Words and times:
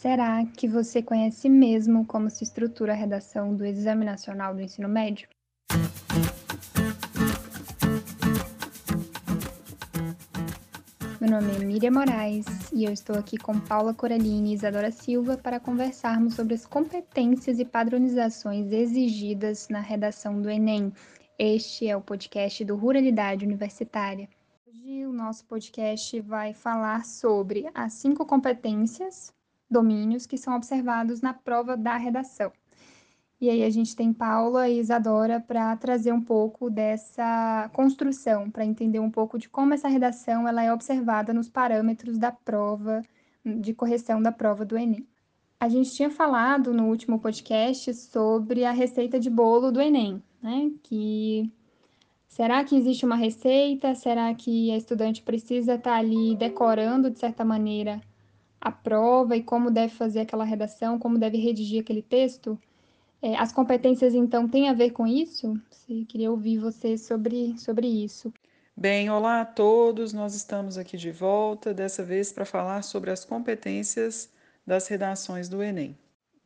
Será 0.00 0.46
que 0.46 0.66
você 0.66 1.02
conhece 1.02 1.46
mesmo 1.46 2.06
como 2.06 2.30
se 2.30 2.42
estrutura 2.42 2.94
a 2.94 2.96
redação 2.96 3.54
do 3.54 3.66
Exame 3.66 4.02
Nacional 4.02 4.54
do 4.54 4.62
Ensino 4.62 4.88
Médio? 4.88 5.28
Meu 11.20 11.30
nome 11.30 11.54
é 11.54 11.58
Miriam 11.58 11.90
Moraes 11.90 12.46
e 12.72 12.82
eu 12.86 12.90
estou 12.94 13.14
aqui 13.18 13.36
com 13.36 13.60
Paula 13.60 13.92
Coralini 13.92 14.52
e 14.52 14.54
Isadora 14.54 14.90
Silva 14.90 15.36
para 15.36 15.60
conversarmos 15.60 16.32
sobre 16.32 16.54
as 16.54 16.64
competências 16.64 17.58
e 17.58 17.66
padronizações 17.66 18.72
exigidas 18.72 19.68
na 19.68 19.80
redação 19.80 20.40
do 20.40 20.48
Enem. 20.48 20.94
Este 21.38 21.88
é 21.88 21.94
o 21.94 22.00
podcast 22.00 22.64
do 22.64 22.74
Ruralidade 22.74 23.44
Universitária. 23.44 24.30
Hoje 24.66 25.04
o 25.04 25.12
nosso 25.12 25.44
podcast 25.44 26.18
vai 26.22 26.54
falar 26.54 27.04
sobre 27.04 27.68
as 27.74 27.92
cinco 27.92 28.24
competências 28.24 29.38
domínios 29.70 30.26
que 30.26 30.36
são 30.36 30.54
observados 30.54 31.20
na 31.20 31.32
prova 31.32 31.76
da 31.76 31.96
redação. 31.96 32.52
E 33.40 33.48
aí 33.48 33.64
a 33.64 33.70
gente 33.70 33.96
tem 33.96 34.12
Paula 34.12 34.68
e 34.68 34.78
Isadora 34.78 35.40
para 35.40 35.74
trazer 35.76 36.12
um 36.12 36.20
pouco 36.20 36.68
dessa 36.68 37.70
construção, 37.72 38.50
para 38.50 38.66
entender 38.66 38.98
um 38.98 39.10
pouco 39.10 39.38
de 39.38 39.48
como 39.48 39.72
essa 39.72 39.88
redação 39.88 40.46
ela 40.46 40.62
é 40.62 40.70
observada 40.70 41.32
nos 41.32 41.48
parâmetros 41.48 42.18
da 42.18 42.30
prova 42.30 43.00
de 43.42 43.72
correção 43.72 44.20
da 44.20 44.30
prova 44.30 44.64
do 44.66 44.76
Enem. 44.76 45.06
A 45.58 45.70
gente 45.70 45.90
tinha 45.92 46.10
falado 46.10 46.74
no 46.74 46.88
último 46.88 47.18
podcast 47.18 47.94
sobre 47.94 48.64
a 48.64 48.72
receita 48.72 49.18
de 49.18 49.30
bolo 49.30 49.70
do 49.70 49.80
Enem, 49.80 50.22
né? 50.42 50.70
Que 50.82 51.50
será 52.28 52.62
que 52.62 52.76
existe 52.76 53.06
uma 53.06 53.16
receita? 53.16 53.94
Será 53.94 54.34
que 54.34 54.70
a 54.70 54.76
estudante 54.76 55.22
precisa 55.22 55.76
estar 55.76 55.92
tá 55.92 55.96
ali 55.96 56.36
decorando 56.36 57.10
de 57.10 57.18
certa 57.18 57.42
maneira 57.42 58.02
a 58.60 58.70
prova 58.70 59.36
e 59.36 59.42
como 59.42 59.70
deve 59.70 59.94
fazer 59.94 60.20
aquela 60.20 60.44
redação, 60.44 60.98
como 60.98 61.18
deve 61.18 61.38
redigir 61.38 61.80
aquele 61.80 62.02
texto. 62.02 62.58
É, 63.22 63.36
as 63.36 63.52
competências, 63.52 64.14
então, 64.14 64.48
têm 64.48 64.68
a 64.68 64.72
ver 64.72 64.90
com 64.90 65.06
isso? 65.06 65.58
Se 65.70 66.04
queria 66.06 66.30
ouvir 66.30 66.58
você 66.58 66.96
sobre, 66.96 67.58
sobre 67.58 67.86
isso. 67.86 68.32
Bem, 68.76 69.10
olá 69.10 69.42
a 69.42 69.44
todos, 69.44 70.12
nós 70.12 70.34
estamos 70.34 70.78
aqui 70.78 70.96
de 70.96 71.10
volta, 71.10 71.74
dessa 71.74 72.02
vez 72.02 72.32
para 72.32 72.46
falar 72.46 72.82
sobre 72.82 73.10
as 73.10 73.24
competências 73.24 74.30
das 74.66 74.88
redações 74.88 75.48
do 75.48 75.62
Enem. 75.62 75.96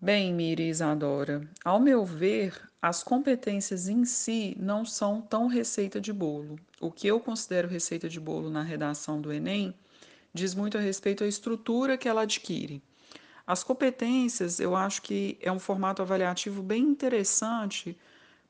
Bem, 0.01 0.35
Miri 0.35 0.69
Isadora, 0.69 1.49
ao 1.65 1.79
meu 1.79 2.05
ver, 2.05 2.61
as 2.83 3.03
competências 3.03 3.89
em 3.89 4.05
si 4.05 4.57
não 4.59 4.85
são 4.85 5.21
tão 5.21 5.47
receita 5.47 6.01
de 6.01 6.13
bolo. 6.13 6.57
O 6.81 6.91
que 6.91 7.07
eu 7.07 7.21
considero 7.21 7.69
receita 7.69 8.09
de 8.09 8.19
bolo 8.19 8.51
na 8.51 8.63
redação 8.63 9.21
do 9.21 9.33
Enem 9.33 9.75
diz 10.35 10.55
muito 10.55 10.77
a 10.77 10.81
respeito 10.81 11.23
à 11.23 11.29
estrutura 11.29 11.97
que 11.97 12.09
ela 12.09 12.23
adquire. 12.23 12.83
As 13.47 13.63
competências, 13.63 14.59
eu 14.59 14.75
acho 14.75 15.01
que 15.03 15.39
é 15.41 15.53
um 15.53 15.61
formato 15.61 16.03
avaliativo 16.03 16.63
bem 16.63 16.83
interessante, 16.83 17.97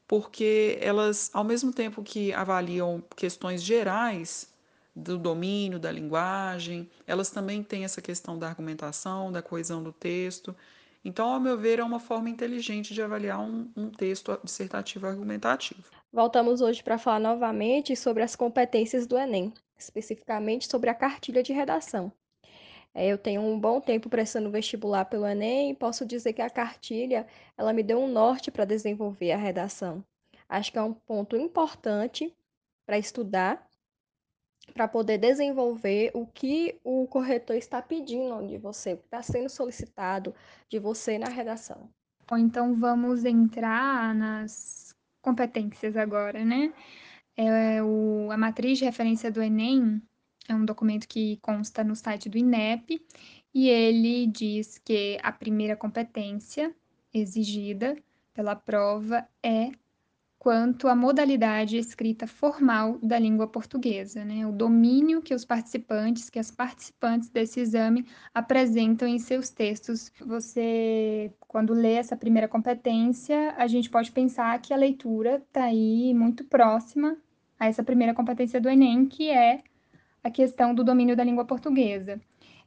porque 0.08 0.78
elas, 0.80 1.30
ao 1.34 1.44
mesmo 1.44 1.72
tempo 1.72 2.02
que 2.02 2.32
avaliam 2.32 3.02
questões 3.14 3.62
gerais 3.62 4.52
do 4.96 5.18
domínio 5.18 5.78
da 5.78 5.90
linguagem, 5.90 6.88
elas 7.06 7.30
também 7.30 7.62
têm 7.62 7.84
essa 7.84 8.00
questão 8.00 8.38
da 8.38 8.48
argumentação, 8.48 9.32
da 9.32 9.42
coesão 9.42 9.82
do 9.82 9.92
texto. 9.92 10.54
Então, 11.04 11.32
ao 11.32 11.40
meu 11.40 11.58
ver, 11.58 11.80
é 11.80 11.84
uma 11.84 11.98
forma 11.98 12.30
inteligente 12.30 12.94
de 12.94 13.02
avaliar 13.02 13.40
um, 13.40 13.68
um 13.76 13.90
texto 13.90 14.38
dissertativo 14.44 15.06
argumentativo. 15.06 15.82
Voltamos 16.12 16.60
hoje 16.60 16.82
para 16.82 16.96
falar 16.96 17.18
novamente 17.18 17.96
sobre 17.96 18.22
as 18.22 18.36
competências 18.36 19.06
do 19.06 19.18
Enem 19.18 19.52
especificamente 19.78 20.68
sobre 20.68 20.90
a 20.90 20.94
cartilha 20.94 21.42
de 21.42 21.52
redação. 21.52 22.12
É, 22.94 23.08
eu 23.08 23.18
tenho 23.18 23.42
um 23.42 23.58
bom 23.58 23.80
tempo 23.80 24.08
prestando 24.08 24.50
vestibular 24.50 25.04
pelo 25.06 25.26
Enem 25.26 25.74
posso 25.74 26.06
dizer 26.06 26.32
que 26.32 26.42
a 26.42 26.48
cartilha 26.48 27.26
ela 27.56 27.72
me 27.72 27.82
deu 27.82 27.98
um 27.98 28.08
norte 28.08 28.52
para 28.52 28.64
desenvolver 28.64 29.32
a 29.32 29.36
redação. 29.36 30.04
Acho 30.48 30.70
que 30.70 30.78
é 30.78 30.82
um 30.82 30.94
ponto 30.94 31.36
importante 31.36 32.32
para 32.86 32.96
estudar, 32.96 33.66
para 34.72 34.86
poder 34.86 35.18
desenvolver 35.18 36.12
o 36.14 36.26
que 36.26 36.78
o 36.84 37.06
corretor 37.08 37.56
está 37.56 37.82
pedindo 37.82 38.46
de 38.46 38.58
você, 38.58 38.92
o 38.92 38.98
que 38.98 39.04
está 39.04 39.22
sendo 39.22 39.48
solicitado 39.48 40.34
de 40.68 40.78
você 40.78 41.18
na 41.18 41.28
redação. 41.28 41.90
Bom, 42.28 42.38
então 42.38 42.74
vamos 42.74 43.24
entrar 43.24 44.14
nas 44.14 44.94
competências 45.20 45.96
agora, 45.96 46.44
né? 46.44 46.72
É 47.36 47.82
o, 47.82 48.30
a 48.30 48.36
matriz 48.36 48.78
de 48.78 48.84
referência 48.84 49.30
do 49.30 49.42
Enem 49.42 50.00
é 50.48 50.54
um 50.54 50.64
documento 50.64 51.08
que 51.08 51.38
consta 51.38 51.82
no 51.82 51.96
site 51.96 52.28
do 52.28 52.38
INEP 52.38 53.00
e 53.52 53.68
ele 53.68 54.26
diz 54.26 54.78
que 54.78 55.18
a 55.22 55.32
primeira 55.32 55.76
competência 55.76 56.74
exigida 57.12 57.96
pela 58.32 58.54
prova 58.54 59.26
é 59.42 59.70
quanto 60.38 60.88
à 60.88 60.94
modalidade 60.94 61.78
escrita 61.78 62.26
formal 62.26 62.98
da 63.02 63.18
língua 63.18 63.48
portuguesa, 63.48 64.24
né? 64.24 64.46
O 64.46 64.52
domínio 64.52 65.22
que 65.22 65.34
os 65.34 65.42
participantes, 65.44 66.28
que 66.28 66.38
as 66.38 66.50
participantes 66.50 67.30
desse 67.30 67.60
exame 67.60 68.06
apresentam 68.34 69.08
em 69.08 69.18
seus 69.18 69.48
textos. 69.48 70.12
Você, 70.20 71.32
quando 71.40 71.72
lê 71.72 71.94
essa 71.94 72.14
primeira 72.14 72.46
competência, 72.46 73.54
a 73.56 73.66
gente 73.66 73.88
pode 73.88 74.12
pensar 74.12 74.60
que 74.60 74.74
a 74.74 74.76
leitura 74.76 75.36
está 75.36 75.64
aí 75.64 76.12
muito 76.12 76.44
próxima 76.44 77.16
a 77.58 77.66
essa 77.66 77.82
primeira 77.82 78.14
competência 78.14 78.60
do 78.60 78.68
Enem, 78.68 79.06
que 79.06 79.30
é 79.30 79.62
a 80.22 80.30
questão 80.30 80.74
do 80.74 80.84
domínio 80.84 81.16
da 81.16 81.24
língua 81.24 81.44
portuguesa. 81.44 82.20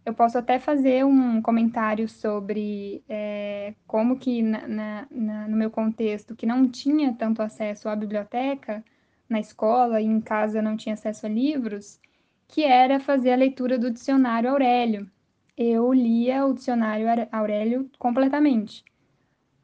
Eu 0.05 0.13
posso 0.13 0.37
até 0.37 0.57
fazer 0.57 1.05
um 1.05 1.41
comentário 1.41 2.07
sobre 2.07 3.03
é, 3.09 3.73
como 3.85 4.17
que 4.17 4.41
na, 4.41 4.67
na, 4.67 5.07
na, 5.11 5.47
no 5.47 5.57
meu 5.57 5.69
contexto, 5.69 6.35
que 6.35 6.45
não 6.45 6.69
tinha 6.69 7.13
tanto 7.13 7.41
acesso 7.41 7.89
à 7.89 7.95
biblioteca 7.95 8.83
na 9.27 9.39
escola 9.39 9.99
e 9.99 10.05
em 10.05 10.21
casa 10.21 10.61
não 10.61 10.77
tinha 10.77 10.93
acesso 10.93 11.25
a 11.25 11.29
livros, 11.29 11.99
que 12.47 12.63
era 12.63 12.99
fazer 12.99 13.33
a 13.33 13.35
leitura 13.35 13.77
do 13.77 13.91
dicionário 13.91 14.49
Aurélio. 14.49 15.09
Eu 15.57 15.91
lia 15.91 16.45
o 16.45 16.53
dicionário 16.53 17.07
Aurélio 17.31 17.89
completamente 17.99 18.85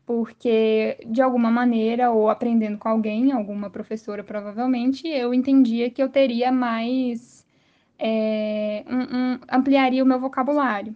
porque 0.06 0.98
de 1.06 1.22
alguma 1.22 1.50
maneira, 1.50 2.12
ou 2.12 2.30
aprendendo 2.30 2.78
com 2.78 2.90
alguém, 2.90 3.32
alguma 3.32 3.70
professora 3.70 4.24
provavelmente, 4.24 5.08
eu 5.08 5.34
entendia 5.34 5.90
que 5.90 6.02
eu 6.02 6.10
teria 6.10 6.52
mais. 6.52 7.46
É, 8.00 8.84
um, 8.90 9.18
um, 9.18 9.40
ampliaria 9.50 10.04
o 10.04 10.06
meu 10.06 10.20
vocabulário. 10.20 10.94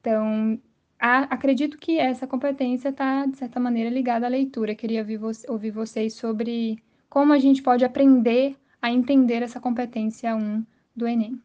Então, 0.00 0.60
a, 0.98 1.22
acredito 1.34 1.78
que 1.78 1.98
essa 1.98 2.26
competência 2.26 2.90
está, 2.90 3.26
de 3.26 3.36
certa 3.36 3.58
maneira, 3.58 3.90
ligada 3.90 4.26
à 4.26 4.28
leitura. 4.28 4.74
Queria 4.74 5.00
ouvir, 5.00 5.16
vo 5.16 5.30
ouvir 5.48 5.70
vocês 5.70 6.14
sobre 6.14 6.78
como 7.08 7.32
a 7.32 7.38
gente 7.38 7.62
pode 7.62 7.84
aprender 7.84 8.56
a 8.80 8.90
entender 8.90 9.42
essa 9.42 9.60
competência 9.60 10.34
1 10.36 10.64
do 10.94 11.06
Enem. 11.06 11.40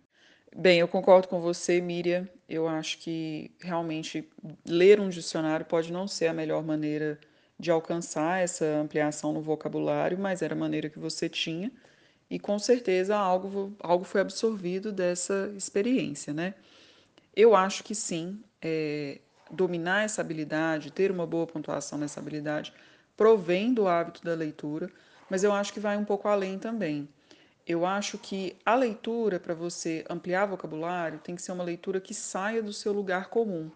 Bem, 0.56 0.80
eu 0.80 0.88
concordo 0.88 1.28
com 1.28 1.42
você, 1.42 1.82
Miriam. 1.82 2.28
Eu 2.48 2.68
acho 2.68 3.00
que 3.00 3.52
realmente 3.60 4.30
ler 4.66 5.00
um 5.00 5.10
dicionário 5.10 5.66
pode 5.66 5.92
não 5.92 6.08
ser 6.08 6.28
a 6.28 6.34
melhor 6.34 6.64
maneira 6.64 7.20
de 7.60 7.72
alcançar 7.72 8.42
essa 8.42 8.66
ampliação 8.66 9.34
no 9.34 9.42
vocabulário, 9.42 10.18
mas 10.20 10.42
era 10.42 10.54
a 10.54 10.58
maneira 10.58 10.90
que 10.90 11.00
você 11.00 11.28
tinha 11.30 11.72
e 12.30 12.40
com 12.40 12.58
certeza 12.60 13.16
algo, 13.16 13.76
algo 13.80 14.04
foi 14.04 14.22
absorvido 14.22 14.92
dessa 14.92 15.52
experiência, 15.56 16.34
né? 16.34 16.54
Eu 17.36 17.56
acho 17.56 17.84
que 17.84 17.94
sim, 17.94 18.42
é, 18.62 19.20
dominar 19.52 20.04
essa 20.04 20.22
habilidade, 20.22 20.92
ter 20.92 21.12
uma 21.12 21.26
boa 21.26 21.46
pontuação 21.46 21.98
nessa 21.98 22.20
habilidade, 22.20 22.74
provém 23.16 23.74
do 23.74 23.88
hábito 23.88 24.24
da 24.24 24.34
leitura, 24.34 24.90
mas 25.30 25.44
eu 25.44 25.54
acho 25.54 25.74
que 25.74 25.80
vai 25.80 25.98
um 25.98 26.06
pouco 26.06 26.28
além 26.28 26.58
também. 26.58 27.08
Eu 27.68 27.84
acho 27.84 28.20
que 28.20 28.56
a 28.64 28.76
leitura, 28.76 29.40
para 29.40 29.56
você 29.56 30.06
ampliar 30.08 30.46
vocabulário, 30.46 31.20
tem 31.20 31.36
que 31.36 31.42
ser 31.42 31.52
uma 31.52 31.64
leitura 31.64 32.00
que 32.00 32.14
saia 32.14 32.62
do 32.62 32.72
seu 32.72 32.94
lugar 32.94 33.30
comum. 33.30 33.72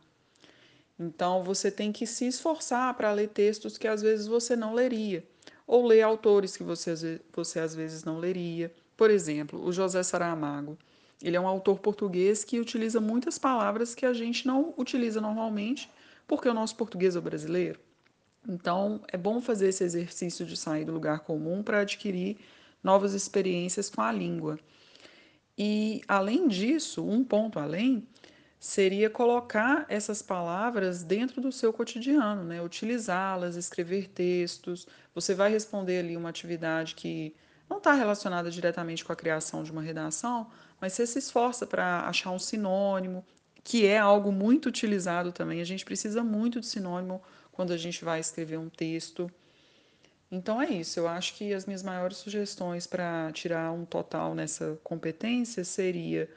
Então, 1.00 1.44
você 1.44 1.72
tem 1.72 1.92
que 1.92 2.06
se 2.06 2.28
esforçar 2.28 2.94
para 2.94 3.12
ler 3.12 3.30
textos 3.30 3.78
que 3.80 3.88
às 3.88 4.02
vezes 4.02 4.28
você 4.28 4.56
não 4.56 4.74
leria, 4.76 5.24
ou 5.66 5.88
ler 5.88 6.04
autores 6.04 6.56
que 6.56 6.64
você, 6.64 7.20
você 7.34 7.60
às 7.60 7.74
vezes 7.74 8.04
não 8.04 8.20
leria. 8.20 8.72
Por 8.96 9.10
exemplo, 9.10 9.64
o 9.64 9.72
José 9.72 10.04
Saramago. 10.04 10.78
Ele 11.22 11.36
é 11.36 11.40
um 11.40 11.48
autor 11.48 11.80
português 11.80 12.44
que 12.44 12.60
utiliza 12.60 13.02
muitas 13.02 13.40
palavras 13.40 13.96
que 13.96 14.06
a 14.06 14.14
gente 14.14 14.46
não 14.46 14.74
utiliza 14.78 15.20
normalmente, 15.20 15.90
porque 16.28 16.48
o 16.48 16.54
nosso 16.54 16.76
português 16.76 17.16
é 17.16 17.22
brasileiro. 17.22 17.80
Então, 18.48 19.02
é 19.08 19.18
bom 19.18 19.42
fazer 19.42 19.70
esse 19.70 19.84
exercício 19.84 20.46
de 20.46 20.56
sair 20.56 20.86
do 20.86 20.94
lugar 20.94 21.22
comum 21.22 21.64
para 21.64 21.80
adquirir 21.80 22.38
novas 22.84 23.14
experiências 23.14 23.90
com 23.90 24.02
a 24.02 24.12
língua. 24.12 24.60
E, 25.58 26.02
além 26.08 26.48
disso, 26.48 27.06
um 27.06 27.24
ponto 27.24 27.60
além 27.60 28.08
seria 28.60 29.10
colocar 29.10 29.86
essas 29.88 30.22
palavras 30.22 31.04
dentro 31.04 31.42
do 31.42 31.52
seu 31.52 31.72
cotidiano, 31.72 32.44
né? 32.44 32.62
utilizá-las, 32.62 33.56
escrever 33.56 34.10
textos. 34.10 34.86
Você 35.16 35.34
vai 35.34 35.50
responder 35.50 36.00
ali 36.00 36.18
uma 36.18 36.30
atividade 36.30 36.96
que 36.96 37.34
não 37.70 37.78
está 37.78 37.94
relacionada 37.94 38.50
diretamente 38.50 39.06
com 39.06 39.14
a 39.14 39.16
criação 39.16 39.64
de 39.64 39.72
uma 39.72 39.82
redação, 39.82 40.50
mas 40.82 40.94
você 40.94 41.06
se 41.06 41.20
esforça 41.20 41.66
para 41.68 42.08
achar 42.08 42.32
um 42.32 42.40
sinônimo 42.40 43.26
que 43.64 43.86
é 43.86 43.98
algo 43.98 44.32
muito 44.32 44.68
utilizado 44.68 45.32
também. 45.32 45.62
A 45.62 45.66
gente 45.66 45.86
precisa 45.86 46.24
muito 46.24 46.60
de 46.60 46.66
sinônimo 46.66 47.22
quando 47.52 47.72
a 47.72 47.78
gente 47.78 48.04
vai 48.04 48.20
escrever 48.20 48.58
um 48.58 48.70
texto. 48.70 49.30
Então 50.32 50.62
é 50.62 50.70
isso, 50.70 51.00
eu 51.00 51.08
acho 51.08 51.34
que 51.36 51.54
as 51.54 51.66
minhas 51.66 51.82
maiores 51.82 52.18
sugestões 52.18 52.86
para 52.86 53.32
tirar 53.32 53.72
um 53.72 53.84
total 53.84 54.36
nessa 54.36 54.80
competência 54.84 55.64
seria 55.64 56.30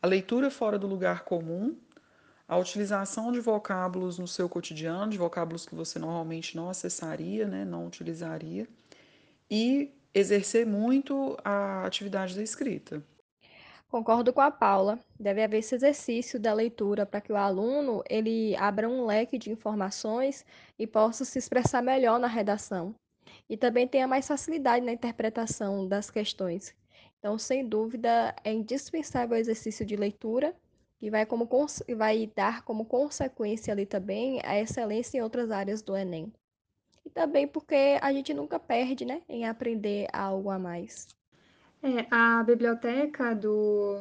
a 0.00 0.06
leitura 0.06 0.50
fora 0.50 0.78
do 0.78 0.86
lugar 0.86 1.24
comum, 1.24 1.76
a 2.46 2.56
utilização 2.56 3.32
de 3.32 3.40
vocábulos 3.40 4.18
no 4.18 4.28
seu 4.28 4.48
cotidiano, 4.48 5.10
de 5.10 5.18
vocábulos 5.18 5.66
que 5.66 5.74
você 5.74 5.98
normalmente 5.98 6.56
não 6.56 6.70
acessaria, 6.70 7.46
né, 7.48 7.64
não 7.64 7.86
utilizaria, 7.86 8.68
e 9.50 9.92
exercer 10.14 10.66
muito 10.66 11.36
a 11.44 11.84
atividade 11.86 12.36
da 12.36 12.42
escrita. 12.42 13.04
Concordo 13.88 14.32
com 14.32 14.40
a 14.40 14.50
Paula. 14.50 14.98
Deve 15.18 15.42
haver 15.42 15.58
esse 15.58 15.74
exercício 15.74 16.38
da 16.40 16.52
leitura 16.54 17.04
para 17.04 17.20
que 17.20 17.32
o 17.32 17.36
aluno 17.36 18.02
ele 18.08 18.54
abra 18.56 18.88
um 18.88 19.04
leque 19.06 19.36
de 19.38 19.50
informações 19.50 20.44
e 20.78 20.86
possa 20.86 21.24
se 21.24 21.38
expressar 21.38 21.82
melhor 21.82 22.18
na 22.18 22.28
redação. 22.28 22.99
E 23.50 23.56
também 23.56 23.88
tenha 23.88 24.06
mais 24.06 24.28
facilidade 24.28 24.86
na 24.86 24.92
interpretação 24.92 25.88
das 25.88 26.08
questões. 26.08 26.72
Então, 27.18 27.36
sem 27.36 27.68
dúvida, 27.68 28.32
é 28.44 28.52
indispensável 28.52 29.36
o 29.36 29.40
exercício 29.40 29.84
de 29.84 29.96
leitura 29.96 30.54
e 31.02 31.10
vai, 31.10 31.26
como, 31.26 31.48
vai 31.96 32.30
dar 32.34 32.62
como 32.62 32.84
consequência 32.84 33.72
ali 33.72 33.84
também 33.84 34.40
a 34.44 34.58
excelência 34.58 35.18
em 35.18 35.20
outras 35.20 35.50
áreas 35.50 35.82
do 35.82 35.96
Enem. 35.96 36.32
E 37.04 37.10
também 37.10 37.48
porque 37.48 37.98
a 38.00 38.12
gente 38.12 38.32
nunca 38.32 38.56
perde 38.58 39.04
né, 39.04 39.20
em 39.28 39.44
aprender 39.44 40.06
algo 40.12 40.48
a 40.48 40.58
mais. 40.58 41.08
É, 41.82 42.06
a 42.08 42.44
biblioteca 42.44 43.34
do, 43.34 44.00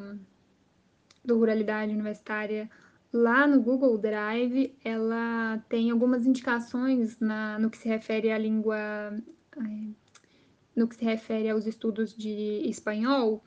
do 1.25 1.37
Ruralidade 1.39 1.91
Universitária 1.91 2.69
lá 3.11 3.47
no 3.47 3.61
Google 3.61 3.97
Drive, 3.97 4.77
ela 4.83 5.57
tem 5.67 5.89
algumas 5.89 6.25
indicações 6.25 7.19
na, 7.19 7.57
no 7.57 7.69
que 7.69 7.77
se 7.77 7.87
refere 7.87 8.31
à 8.31 8.37
língua, 8.37 8.77
no 10.75 10.87
que 10.87 10.95
se 10.95 11.03
refere 11.03 11.49
aos 11.49 11.65
estudos 11.65 12.15
de 12.15 12.61
espanhol, 12.65 13.43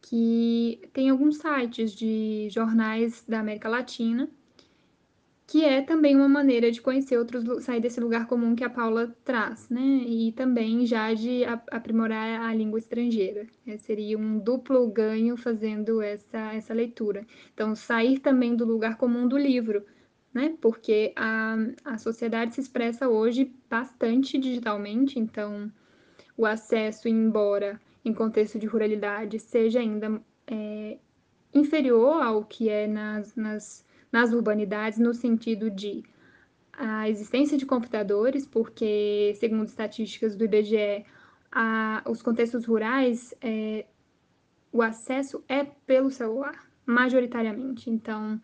que 0.00 0.80
tem 0.92 1.10
alguns 1.10 1.38
sites 1.38 1.92
de 1.92 2.48
jornais 2.50 3.24
da 3.26 3.40
América 3.40 3.68
Latina 3.68 4.28
que 5.52 5.66
é 5.66 5.82
também 5.82 6.16
uma 6.16 6.30
maneira 6.30 6.72
de 6.72 6.80
conhecer 6.80 7.18
outros, 7.18 7.62
sair 7.62 7.78
desse 7.78 8.00
lugar 8.00 8.26
comum 8.26 8.56
que 8.56 8.64
a 8.64 8.70
Paula 8.70 9.14
traz, 9.22 9.68
né? 9.68 10.02
E 10.06 10.32
também 10.32 10.86
já 10.86 11.12
de 11.12 11.42
aprimorar 11.70 12.40
a 12.40 12.54
língua 12.54 12.78
estrangeira. 12.78 13.46
É, 13.66 13.76
seria 13.76 14.16
um 14.16 14.38
duplo 14.38 14.88
ganho 14.88 15.36
fazendo 15.36 16.00
essa, 16.00 16.54
essa 16.54 16.72
leitura. 16.72 17.26
Então, 17.52 17.76
sair 17.76 18.18
também 18.18 18.56
do 18.56 18.64
lugar 18.64 18.96
comum 18.96 19.28
do 19.28 19.36
livro, 19.36 19.84
né? 20.32 20.56
Porque 20.60 21.12
a, 21.16 21.56
a 21.84 21.98
sociedade 21.98 22.54
se 22.54 22.60
expressa 22.60 23.08
hoje 23.08 23.54
bastante 23.68 24.38
digitalmente, 24.38 25.18
então 25.18 25.70
o 26.36 26.46
acesso, 26.46 27.08
embora 27.08 27.80
em 28.04 28.12
contexto 28.12 28.58
de 28.58 28.66
ruralidade, 28.66 29.38
seja 29.38 29.80
ainda 29.80 30.20
é, 30.46 30.98
inferior 31.54 32.22
ao 32.22 32.44
que 32.44 32.68
é 32.68 32.86
nas, 32.86 33.34
nas 33.36 33.84
nas 34.12 34.32
urbanidades 34.32 34.98
no 34.98 35.14
sentido 35.14 35.70
de 35.70 36.04
a 36.74 37.08
existência 37.08 37.56
de 37.56 37.64
computadores, 37.64 38.46
porque, 38.46 39.34
segundo 39.38 39.66
estatísticas 39.66 40.36
do 40.36 40.44
IBGE, 40.44 41.04
a, 41.50 42.02
os 42.06 42.22
contextos 42.22 42.64
rurais, 42.64 43.34
é, 43.40 43.86
o 44.70 44.82
acesso 44.82 45.42
é 45.48 45.64
pelo 45.64 46.10
celular, 46.10 46.66
majoritariamente. 46.84 47.90
Então, 47.90 48.40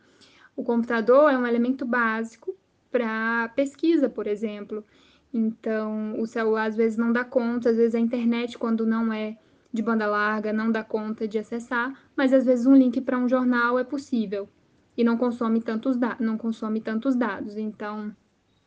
o 0.58 0.64
computador 0.64 1.30
é 1.32 1.38
um 1.38 1.46
elemento 1.46 1.86
básico 1.86 2.52
para 2.90 3.48
pesquisa, 3.54 4.08
por 4.08 4.26
exemplo. 4.26 4.84
Então, 5.32 6.20
o 6.20 6.26
celular 6.26 6.66
às 6.66 6.74
vezes 6.74 6.98
não 6.98 7.12
dá 7.12 7.24
conta, 7.24 7.70
às 7.70 7.76
vezes 7.76 7.94
a 7.94 8.00
internet, 8.00 8.58
quando 8.58 8.84
não 8.84 9.12
é 9.12 9.38
de 9.72 9.80
banda 9.80 10.04
larga, 10.08 10.52
não 10.52 10.72
dá 10.72 10.82
conta 10.82 11.28
de 11.28 11.38
acessar, 11.38 11.96
mas 12.16 12.32
às 12.32 12.44
vezes 12.44 12.66
um 12.66 12.74
link 12.74 13.00
para 13.00 13.16
um 13.16 13.28
jornal 13.28 13.78
é 13.78 13.84
possível 13.84 14.48
e 14.96 15.04
não 15.04 15.16
consome 15.16 15.62
tantos, 15.62 15.96
não 16.18 16.36
consome 16.36 16.80
tantos 16.80 17.14
dados. 17.14 17.56
Então, 17.56 18.12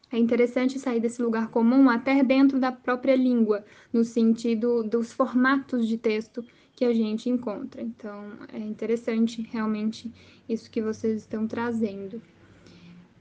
é 0.09 0.17
interessante 0.17 0.79
sair 0.79 1.01
desse 1.01 1.21
lugar 1.21 1.49
comum 1.49 1.89
até 1.89 2.23
dentro 2.23 2.57
da 2.57 2.71
própria 2.71 3.17
língua, 3.17 3.65
no 3.91 4.05
sentido 4.05 4.81
dos 4.81 5.11
formatos 5.11 5.85
de 5.85 5.97
texto 5.97 6.41
que 6.75 6.85
a 6.85 6.93
gente 6.93 7.29
encontra. 7.29 7.81
Então, 7.81 8.37
é 8.51 8.59
interessante 8.59 9.41
realmente 9.41 10.11
isso 10.47 10.69
que 10.69 10.81
vocês 10.81 11.21
estão 11.21 11.47
trazendo. 11.47 12.21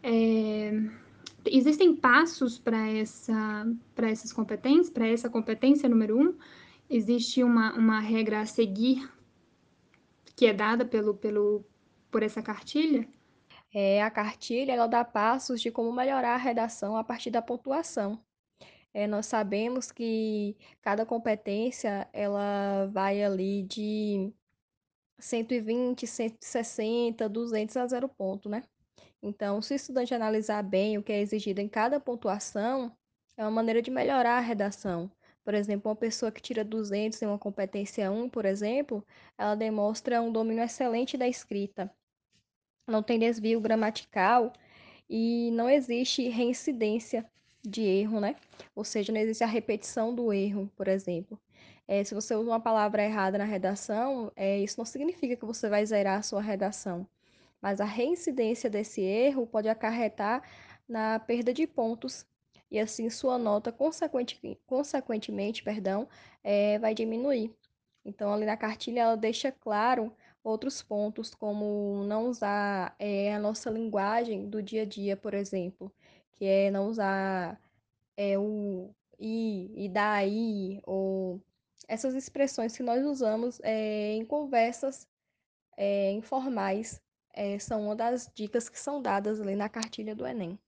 É, 0.02 0.72
existem 1.46 1.94
passos 1.94 2.58
para 2.58 2.88
essa, 2.88 3.66
essas 3.96 4.32
competências, 4.32 4.90
para 4.90 5.06
essa 5.06 5.28
competência 5.28 5.88
número 5.88 6.18
um? 6.18 6.34
Existe 6.88 7.42
uma, 7.44 7.72
uma 7.74 8.00
regra 8.00 8.40
a 8.40 8.46
seguir 8.46 9.08
que 10.34 10.46
é 10.46 10.54
dada 10.54 10.86
pelo, 10.86 11.14
pelo, 11.14 11.64
por 12.10 12.22
essa 12.22 12.40
cartilha? 12.40 13.06
É, 13.72 14.02
a 14.02 14.10
cartilha 14.10 14.72
ela 14.72 14.86
dá 14.86 15.04
passos 15.04 15.60
de 15.60 15.70
como 15.70 15.92
melhorar 15.92 16.34
a 16.34 16.38
redação 16.38 16.96
a 16.96 17.04
partir 17.04 17.30
da 17.30 17.42
pontuação. 17.42 18.18
É, 18.94 19.06
nós 19.06 19.26
sabemos 19.26 19.92
que 19.92 20.56
cada 20.82 21.06
competência 21.06 22.08
ela 22.12 22.86
vai 22.88 23.22
ali 23.22 23.62
de 23.62 24.32
120, 25.20 26.06
160, 26.06 27.28
200 27.28 27.76
a 27.76 27.86
zero 27.86 28.08
ponto, 28.08 28.48
né? 28.48 28.64
Então, 29.22 29.62
se 29.62 29.74
o 29.74 29.76
estudante 29.76 30.14
analisar 30.14 30.62
bem 30.62 30.98
o 30.98 31.02
que 31.04 31.12
é 31.12 31.20
exigido 31.20 31.60
em 31.60 31.68
cada 31.68 32.00
pontuação, 32.00 32.96
é 33.36 33.44
uma 33.44 33.50
maneira 33.50 33.82
de 33.82 33.90
melhorar 33.90 34.38
a 34.38 34.40
redação. 34.40 35.10
Por 35.44 35.54
exemplo, 35.54 35.90
uma 35.90 35.96
pessoa 35.96 36.32
que 36.32 36.42
tira 36.42 36.64
200 36.64 37.20
em 37.22 37.26
uma 37.26 37.38
competência 37.38 38.10
1, 38.12 38.30
por 38.30 38.44
exemplo, 38.46 39.04
ela 39.38 39.54
demonstra 39.54 40.22
um 40.22 40.32
domínio 40.32 40.64
excelente 40.64 41.16
da 41.18 41.28
escrita 41.28 41.92
não 42.86 43.02
tem 43.02 43.18
desvio 43.18 43.60
gramatical 43.60 44.52
e 45.08 45.50
não 45.52 45.68
existe 45.68 46.28
reincidência 46.28 47.26
de 47.62 47.82
erro, 47.82 48.20
né? 48.20 48.36
Ou 48.74 48.84
seja, 48.84 49.12
não 49.12 49.20
existe 49.20 49.44
a 49.44 49.46
repetição 49.46 50.14
do 50.14 50.32
erro, 50.32 50.70
por 50.76 50.88
exemplo. 50.88 51.38
É, 51.86 52.04
se 52.04 52.14
você 52.14 52.34
usa 52.34 52.50
uma 52.50 52.60
palavra 52.60 53.04
errada 53.04 53.38
na 53.38 53.44
redação, 53.44 54.32
é, 54.36 54.58
isso 54.58 54.78
não 54.78 54.84
significa 54.84 55.36
que 55.36 55.44
você 55.44 55.68
vai 55.68 55.84
zerar 55.84 56.18
a 56.18 56.22
sua 56.22 56.40
redação. 56.40 57.06
Mas 57.60 57.80
a 57.80 57.84
reincidência 57.84 58.70
desse 58.70 59.00
erro 59.02 59.46
pode 59.46 59.68
acarretar 59.68 60.42
na 60.88 61.18
perda 61.18 61.52
de 61.52 61.66
pontos 61.66 62.26
e 62.70 62.78
assim 62.78 63.10
sua 63.10 63.38
nota 63.38 63.72
consequente, 63.72 64.40
consequentemente 64.66 65.62
perdão, 65.62 66.08
é, 66.42 66.78
vai 66.78 66.94
diminuir. 66.94 67.54
Então, 68.04 68.32
ali 68.32 68.46
na 68.46 68.56
cartilha, 68.56 69.00
ela 69.02 69.16
deixa 69.16 69.52
claro 69.52 70.12
outros 70.42 70.82
pontos, 70.82 71.34
como 71.34 72.02
não 72.04 72.28
usar 72.28 72.94
é, 72.98 73.34
a 73.34 73.38
nossa 73.38 73.70
linguagem 73.70 74.48
do 74.48 74.62
dia 74.62 74.82
a 74.82 74.86
dia, 74.86 75.16
por 75.16 75.34
exemplo, 75.34 75.92
que 76.40 76.46
é 76.46 76.70
não 76.70 76.88
usar 76.88 77.60
é, 78.16 78.38
o 78.38 78.90
e, 79.18 79.84
e 79.84 79.88
daí, 79.90 80.80
ou 80.84 81.38
essas 81.86 82.14
expressões 82.14 82.74
que 82.74 82.82
nós 82.82 83.04
usamos 83.04 83.60
é, 83.62 84.14
em 84.14 84.24
conversas 84.24 85.06
é, 85.76 86.10
informais, 86.12 86.98
é, 87.34 87.58
são 87.58 87.84
uma 87.84 87.94
das 87.94 88.32
dicas 88.34 88.70
que 88.70 88.80
são 88.80 89.02
dadas 89.02 89.38
ali 89.38 89.54
na 89.54 89.68
cartilha 89.68 90.14
do 90.14 90.26
Enem. 90.26 90.58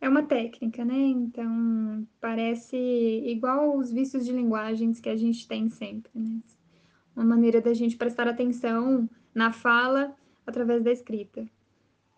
É 0.00 0.08
uma 0.08 0.24
técnica, 0.24 0.84
né? 0.84 0.96
Então, 0.96 2.04
parece 2.20 2.76
igual 2.76 3.76
os 3.76 3.92
vícios 3.92 4.24
de 4.24 4.32
linguagens 4.32 4.98
que 4.98 5.08
a 5.08 5.16
gente 5.16 5.46
tem 5.46 5.68
sempre, 5.70 6.10
né? 6.12 6.40
Uma 7.14 7.24
maneira 7.24 7.60
da 7.60 7.72
gente 7.72 7.96
prestar 7.96 8.26
atenção 8.26 9.08
na 9.32 9.52
fala 9.52 10.16
através 10.44 10.82
da 10.82 10.90
escrita. 10.90 11.46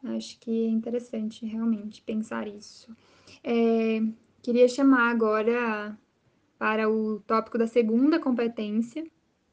Acho 0.05 0.39
que 0.41 0.67
é 0.67 0.69
interessante 0.69 1.47
realmente 1.47 2.03
pensar 2.03 2.49
isso. 2.49 2.95
É, 3.43 4.03
queria 4.43 4.69
chamar 4.69 5.11
agora 5.11 5.97
para 6.59 6.89
o 6.89 7.21
tópico 7.21 7.59
da 7.59 7.67
segunda 7.67 8.19
competência 8.19 9.05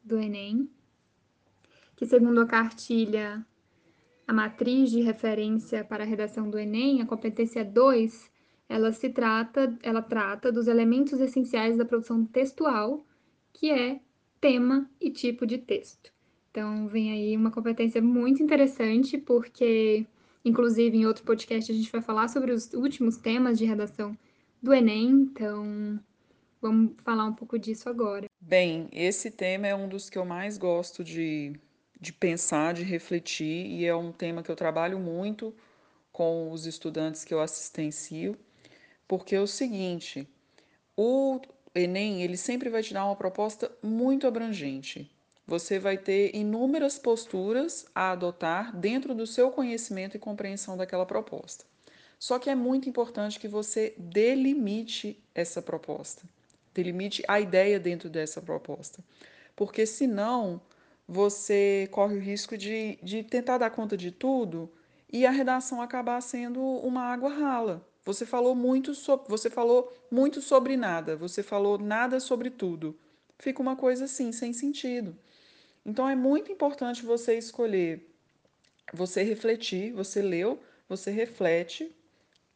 do 0.04 0.18
Enem, 0.18 0.70
que 1.96 2.06
segundo 2.06 2.42
a 2.42 2.46
cartilha, 2.46 3.46
a 4.28 4.34
matriz 4.34 4.90
de 4.92 5.02
referência 5.02 5.84
para 5.84 6.04
a 6.04 6.08
redação 6.08 6.50
do 6.50 6.58
Enem, 6.58 7.02
a 7.02 7.06
competência 7.06 7.66
2, 7.66 8.32
ela 8.70 8.94
se 8.94 9.10
trata, 9.10 9.76
ela 9.82 10.02
trata 10.02 10.52
dos 10.52 10.68
elementos 10.68 11.20
essenciais 11.20 11.78
da 11.78 11.84
produção 11.84 12.24
textual, 12.24 13.06
que 13.52 13.72
é 13.72 14.00
tema 14.40 14.90
e 15.02 15.10
tipo 15.10 15.46
de 15.46 15.58
texto. 15.58 16.14
Então, 16.52 16.88
vem 16.88 17.12
aí 17.12 17.36
uma 17.36 17.52
competência 17.52 18.02
muito 18.02 18.42
interessante, 18.42 19.18
porque, 19.18 20.06
inclusive, 20.44 20.98
em 20.98 21.06
outro 21.06 21.24
podcast 21.24 21.72
a 21.72 21.76
gente 21.76 21.92
vai 21.92 22.02
falar 22.02 22.28
sobre 22.28 22.52
os 22.52 22.74
últimos 22.74 23.18
temas 23.18 23.58
de 23.58 23.66
redação 23.66 24.18
do 24.62 24.74
Enem, 24.74 25.10
então 25.10 26.00
vamos 26.62 26.94
falar 27.04 27.26
um 27.26 27.34
pouco 27.34 27.58
disso 27.58 27.90
agora. 27.90 28.28
Bem, 28.40 28.90
esse 28.92 29.32
tema 29.32 29.68
é 29.68 29.76
um 29.76 29.88
dos 29.88 30.10
que 30.10 30.18
eu 30.18 30.26
mais 30.26 30.58
gosto 30.58 31.04
de, 31.04 31.54
de 32.00 32.12
pensar, 32.12 32.74
de 32.74 32.84
refletir, 32.84 33.66
e 33.68 33.86
é 33.86 33.96
um 33.96 34.12
tema 34.12 34.44
que 34.44 34.52
eu 34.52 34.56
trabalho 34.56 35.00
muito 35.00 35.54
com 36.12 36.52
os 36.52 36.66
estudantes 36.66 37.24
que 37.24 37.34
eu 37.34 37.42
assistencio, 37.42 38.38
porque 39.08 39.36
é 39.36 39.42
o 39.42 39.48
seguinte, 39.48 40.28
o 40.96 41.40
Enem, 41.74 42.22
ele 42.24 42.36
sempre 42.36 42.70
vai 42.70 42.84
te 42.84 42.94
dar 42.94 43.06
uma 43.06 43.16
proposta 43.16 43.72
muito 43.82 44.28
abrangente. 44.28 45.10
Você 45.50 45.80
vai 45.80 45.98
ter 45.98 46.36
inúmeras 46.36 47.00
posturas 47.00 47.88
a 47.96 48.12
adotar 48.12 48.72
dentro 48.78 49.16
do 49.16 49.26
seu 49.26 49.50
conhecimento 49.50 50.16
e 50.16 50.20
compreensão 50.20 50.78
daquela 50.78 51.08
proposta. 51.08 51.66
Só 52.20 52.38
que 52.38 52.52
é 52.52 52.54
muito 52.54 52.88
importante 52.88 53.40
que 53.40 53.48
você 53.48 53.96
delimite 53.98 55.20
essa 55.34 55.60
proposta, 55.60 56.22
delimite 56.72 57.24
a 57.28 57.40
ideia 57.40 57.80
dentro 57.80 58.12
dessa 58.12 58.40
proposta, 58.40 59.04
porque 59.56 59.88
senão 59.88 60.62
você 61.08 61.90
corre 61.92 62.18
o 62.18 62.22
risco 62.22 62.56
de, 62.56 63.00
de 63.02 63.24
tentar 63.24 63.58
dar 63.58 63.72
conta 63.72 63.98
de 63.98 64.12
tudo 64.12 64.72
e 65.12 65.26
a 65.26 65.32
redação 65.32 65.82
acabar 65.82 66.22
sendo 66.22 66.62
uma 66.62 67.06
água 67.06 67.32
rala. 67.32 67.84
Você 68.06 68.24
falou 68.24 68.54
muito 68.54 68.94
sobre, 68.94 69.28
você 69.28 69.50
falou 69.50 69.92
muito 70.12 70.44
sobre 70.44 70.78
nada, 70.78 71.16
você 71.16 71.42
falou 71.42 71.80
nada 71.80 72.20
sobre 72.20 72.52
tudo. 72.52 72.96
Fica 73.40 73.64
uma 73.64 73.76
coisa 73.76 74.06
assim, 74.06 74.32
sem 74.32 74.54
sentido. 74.54 75.18
Então 75.86 76.08
é 76.08 76.16
muito 76.16 76.52
importante 76.52 77.06
você 77.06 77.38
escolher, 77.38 78.08
você 78.94 79.24
refletir, 79.24 79.92
você 79.94 80.22
leu, 80.22 80.62
você 80.88 81.12
reflete. 81.12 81.96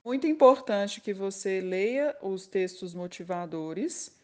Muito 0.03 0.27
importante 0.27 0.99
que 0.99 1.13
você 1.13 1.61
leia 1.61 2.15
os 2.21 2.45
textos 2.45 2.93
motivadores 2.93 4.17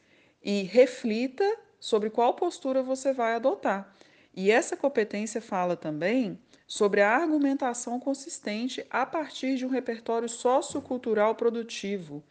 e 0.43 0.63
reflita 0.63 1.45
sobre 1.79 2.09
qual 2.09 2.33
postura 2.33 2.83
você 2.83 3.13
vai 3.13 3.35
adotar. 3.35 3.93
E 4.35 4.51
essa 4.51 4.75
competência 4.75 5.41
fala 5.41 5.75
também 5.75 6.39
sobre 6.67 7.01
a 7.01 7.15
argumentação 7.15 7.99
consistente 7.99 8.85
a 8.89 9.05
partir 9.05 9.55
de 9.55 9.65
um 9.65 9.69
repertório 9.69 10.29
sociocultural 10.29 11.35
produtivo. 11.35 12.23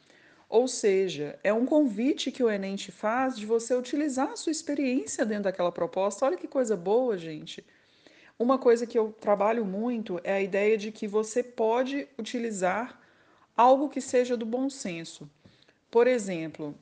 Ou 0.49 0.67
seja, 0.67 1.39
é 1.45 1.53
um 1.53 1.67
convite 1.67 2.33
que 2.33 2.43
o 2.43 2.51
Enem 2.51 2.75
te 2.75 2.91
faz 2.91 3.37
de 3.37 3.45
você 3.45 3.75
utilizar 3.75 4.31
a 4.31 4.37
sua 4.37 4.51
experiência 4.51 5.27
dentro 5.27 5.45
daquela 5.45 5.71
proposta. 5.71 6.25
Olha 6.25 6.39
que 6.39 6.49
coisa 6.49 6.77
boa, 6.77 7.19
gente. 7.19 7.65
Uma 8.39 8.59
coisa 8.59 8.87
que 8.87 8.99
eu 8.99 9.13
trabalho 9.21 9.65
muito 9.65 10.21
é 10.25 10.33
a 10.33 10.41
ideia 10.41 10.79
de 10.79 10.91
que 10.91 11.07
você 11.07 11.43
pode 11.43 12.09
utilizar 12.17 12.99
algo 13.57 13.89
que 13.89 14.01
seja 14.01 14.37
do 14.37 14.47
bom 14.47 14.71
senso. 14.71 15.29
Por 15.91 16.07
exemplo, 16.07 16.75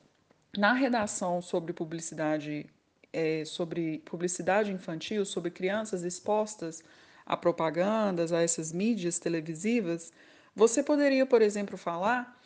na 0.55 0.73
redação 0.73 1.41
sobre 1.41 1.73
publicidade, 1.73 2.65
é, 3.11 3.43
sobre 3.43 3.99
publicidade 4.05 4.71
infantil, 4.71 5.25
sobre 5.25 5.51
crianças 5.51 6.03
expostas 6.03 6.83
a 7.25 7.35
propagandas, 7.35 8.31
a 8.31 8.41
essas 8.41 8.71
mídias 8.71 9.19
televisivas, 9.19 10.13
você 10.55 10.81
poderia, 10.81 11.25
por 11.25 11.41
exemplo, 11.41 11.77
falar 11.77 12.36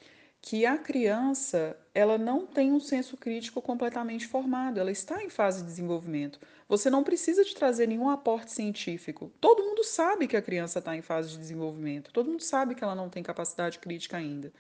que 0.41 0.65
a 0.65 0.77
criança 0.77 1.77
ela 1.93 2.17
não 2.17 2.48
tem 2.48 2.71
um 2.71 2.79
senso 2.79 3.15
crítico 3.15 3.62
completamente 3.62 4.25
formado, 4.25 4.79
ela 4.79 4.91
está 4.91 5.24
em 5.24 5.29
fase 5.29 5.62
de 5.62 5.67
desenvolvimento. 5.67 6.39
Você 6.67 6.89
não 6.89 7.03
precisa 7.03 7.43
de 7.43 7.53
trazer 7.53 7.88
nenhum 7.88 8.10
aporte 8.10 8.51
científico. 8.51 9.31
Todo 9.39 9.63
mundo 9.63 9.83
sabe 9.83 10.27
que 10.27 10.38
a 10.38 10.41
criança 10.41 10.79
está 10.79 10.95
em 10.95 11.01
fase 11.01 11.29
de 11.29 11.38
desenvolvimento, 11.38 12.12
todo 12.12 12.29
mundo 12.29 12.41
sabe 12.41 12.74
que 12.74 12.83
ela 12.83 12.95
não 12.95 13.10
tem 13.10 13.21
capacidade 13.21 13.77
crítica 13.77 14.17
ainda. 14.17 14.51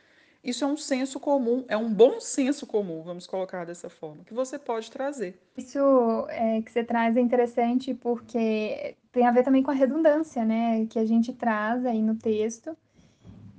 Isso 0.43 0.63
é 0.63 0.67
um 0.67 0.77
senso 0.77 1.19
comum, 1.19 1.63
é 1.67 1.77
um 1.77 1.93
bom 1.93 2.19
senso 2.19 2.65
comum, 2.65 3.03
vamos 3.03 3.27
colocar 3.27 3.63
dessa 3.63 3.89
forma, 3.89 4.23
que 4.23 4.33
você 4.33 4.57
pode 4.57 4.89
trazer. 4.89 5.39
Isso 5.55 5.79
é, 6.29 6.61
que 6.63 6.71
você 6.71 6.83
traz 6.83 7.15
é 7.15 7.19
interessante 7.19 7.93
porque 7.93 8.95
tem 9.11 9.27
a 9.27 9.31
ver 9.31 9.43
também 9.43 9.61
com 9.61 9.69
a 9.69 9.73
redundância, 9.75 10.43
né? 10.43 10.87
Que 10.87 10.97
a 10.97 11.05
gente 11.05 11.31
traz 11.31 11.85
aí 11.85 12.01
no 12.01 12.15
texto. 12.15 12.75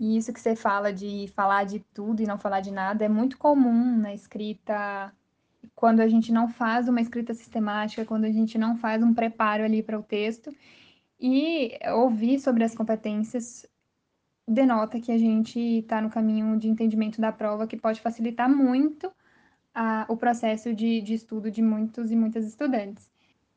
E 0.02 0.16
isso 0.16 0.32
que 0.32 0.40
você 0.40 0.56
fala 0.56 0.92
de 0.92 1.28
falar 1.28 1.62
de 1.62 1.78
tudo 1.78 2.21
e 2.21 2.26
não 2.26 2.37
falar 2.37 2.59
de 2.59 2.73
nada 2.73 3.04
é 3.04 3.09
muito 3.09 3.38
comum 3.38 3.97
na 3.97 4.12
escrita, 4.12 5.14
quando 5.76 6.00
a 6.00 6.09
gente 6.09 6.32
não 6.32 6.49
faz 6.49 6.88
uma 6.88 7.00
escrita 7.00 7.32
sistemática, 7.32 8.04
quando 8.04 8.25
a 8.25 8.32
gente 8.32 8.59
não 8.59 8.76
faz 8.76 9.00
um 9.00 9.14
preparo 9.14 9.62
ali 9.62 9.80
para 9.80 9.97
o 9.97 10.02
texto. 10.02 10.52
E 11.21 11.78
ouvir 11.92 12.40
sobre 12.40 12.64
as 12.64 12.75
competências 12.75 13.64
denota 14.44 15.00
que 15.00 15.12
a 15.12 15.18
gente 15.18 15.61
está 15.61 16.00
no 16.00 16.11
caminho 16.11 16.59
de 16.59 16.68
entendimento 16.68 17.21
da 17.21 17.30
prova, 17.30 17.68
que 17.68 17.76
pode 17.76 18.00
facilitar 18.00 18.50
muito 18.50 19.09
a, 19.73 20.04
o 20.09 20.16
processo 20.16 20.75
de, 20.75 21.00
de 21.00 21.14
estudo 21.14 21.49
de 21.49 21.62
muitos 21.62 22.11
e 22.11 22.16
muitas 22.16 22.44
estudantes. 22.44 23.09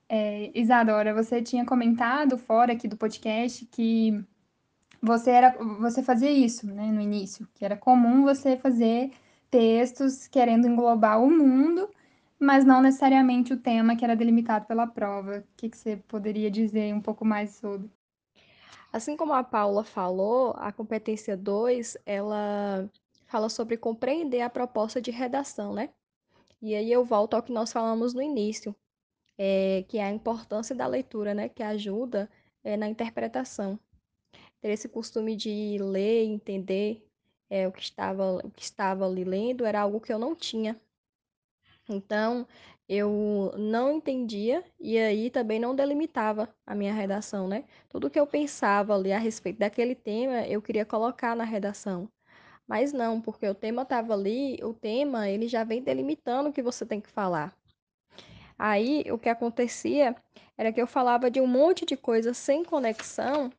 É, 0.07 0.51
Isadora, 0.53 1.11
você 1.11 1.41
tinha 1.41 1.65
comentado 1.65 2.37
fora 2.37 2.73
aqui 2.73 2.87
do 2.87 2.97
podcast 2.97 3.65
que 3.65 4.23
você 5.05 5.31
era 5.31 5.55
você 5.79 6.03
fazia 6.03 6.31
isso, 6.31 6.67
né, 6.67 6.91
no 6.91 7.01
início, 7.01 7.47
que 7.53 7.63
era 7.63 7.77
comum 7.77 8.24
você 8.24 8.57
fazer 8.57 9.12
textos 9.50 10.27
querendo 10.27 10.67
englobar 10.67 11.21
o 11.21 11.29
mundo, 11.29 11.89
mas 12.39 12.65
não 12.65 12.81
necessariamente 12.81 13.53
o 13.53 13.57
tema 13.57 13.95
que 13.95 14.03
era 14.03 14.15
delimitado 14.15 14.65
pela 14.65 14.88
prova. 14.88 15.39
O 15.39 15.43
que, 15.55 15.69
que 15.69 15.77
você 15.77 15.97
poderia 16.07 16.51
dizer 16.51 16.93
um 16.93 17.01
pouco 17.01 17.24
mais 17.24 17.51
sobre? 17.55 17.89
Assim 18.91 19.15
como 19.17 19.33
a 19.33 19.43
Paula 19.43 19.83
falou, 19.83 20.53
a 20.57 20.71
competência 20.71 21.35
2, 21.35 21.97
ela 22.05 22.89
fala 23.27 23.50
sobre 23.50 23.77
compreender 23.77 24.41
a 24.41 24.50
proposta 24.50 25.01
de 25.01 25.12
redação, 25.12 25.74
né? 25.74 25.89
E 26.62 26.74
aí 26.74 26.91
eu 26.91 27.03
volto 27.03 27.33
ao 27.35 27.43
que 27.43 27.51
nós 27.51 27.71
falamos 27.71 28.13
no 28.13 28.21
início, 28.21 28.75
é, 29.38 29.83
que 29.88 29.97
é 29.97 30.03
a 30.05 30.12
importância 30.12 30.75
da 30.75 30.88
leitura, 30.88 31.33
né? 31.33 31.50
Que 31.50 31.62
ajuda 31.62 32.29
é, 32.63 32.77
na 32.77 32.88
interpretação. 32.88 33.79
Ter 34.65 34.72
esse 34.72 34.89
costume 34.89 35.36
de 35.36 35.77
ler, 35.79 36.24
entender 36.24 37.07
é, 37.51 37.67
o, 37.67 37.72
que 37.72 37.84
estava, 37.84 38.38
o 38.43 38.50
que 38.50 38.63
estava 38.63 39.05
ali 39.05 39.24
lendo 39.24 39.63
era 39.63 39.79
algo 39.79 40.01
que 40.01 40.12
eu 40.12 40.17
não 40.17 40.36
tinha. 40.36 40.75
Então, 41.88 42.48
eu 42.89 43.53
não 43.60 43.91
entendia 43.91 44.63
e 44.79 44.98
aí 44.98 45.29
também 45.29 45.60
não 45.60 45.75
delimitava 45.75 46.51
a 46.65 46.74
minha 46.74 46.91
redação, 46.91 47.48
né? 47.48 47.65
Tudo 47.88 48.10
que 48.10 48.19
eu 48.19 48.25
pensava 48.25 48.95
ali 48.95 49.13
a 49.13 49.19
respeito 49.19 49.60
daquele 49.60 49.93
tema, 49.93 50.48
eu 50.48 50.63
queria 50.63 50.84
colocar 50.84 51.36
na 51.36 51.43
redação. 51.43 52.10
Mas 52.67 52.91
não, 52.91 53.22
porque 53.22 53.48
o 53.48 53.53
tema 53.53 53.84
estava 53.84 54.15
ali, 54.15 54.57
o 54.63 54.74
tema, 54.74 55.29
ele 55.29 55.48
já 55.48 55.63
vem 55.63 55.84
delimitando 55.84 56.50
o 56.50 56.51
que 56.51 56.63
você 56.63 56.84
tem 56.88 57.00
que 57.00 57.12
falar. 57.12 57.55
Aí, 58.57 59.05
o 59.12 59.19
que 59.19 59.29
acontecia 59.29 60.15
era 60.57 60.74
que 60.74 60.81
eu 60.81 60.88
falava 60.88 61.29
de 61.29 61.39
um 61.39 61.45
monte 61.45 61.86
de 61.86 61.95
coisas 61.95 62.36
sem 62.36 62.63
conexão 62.65 63.51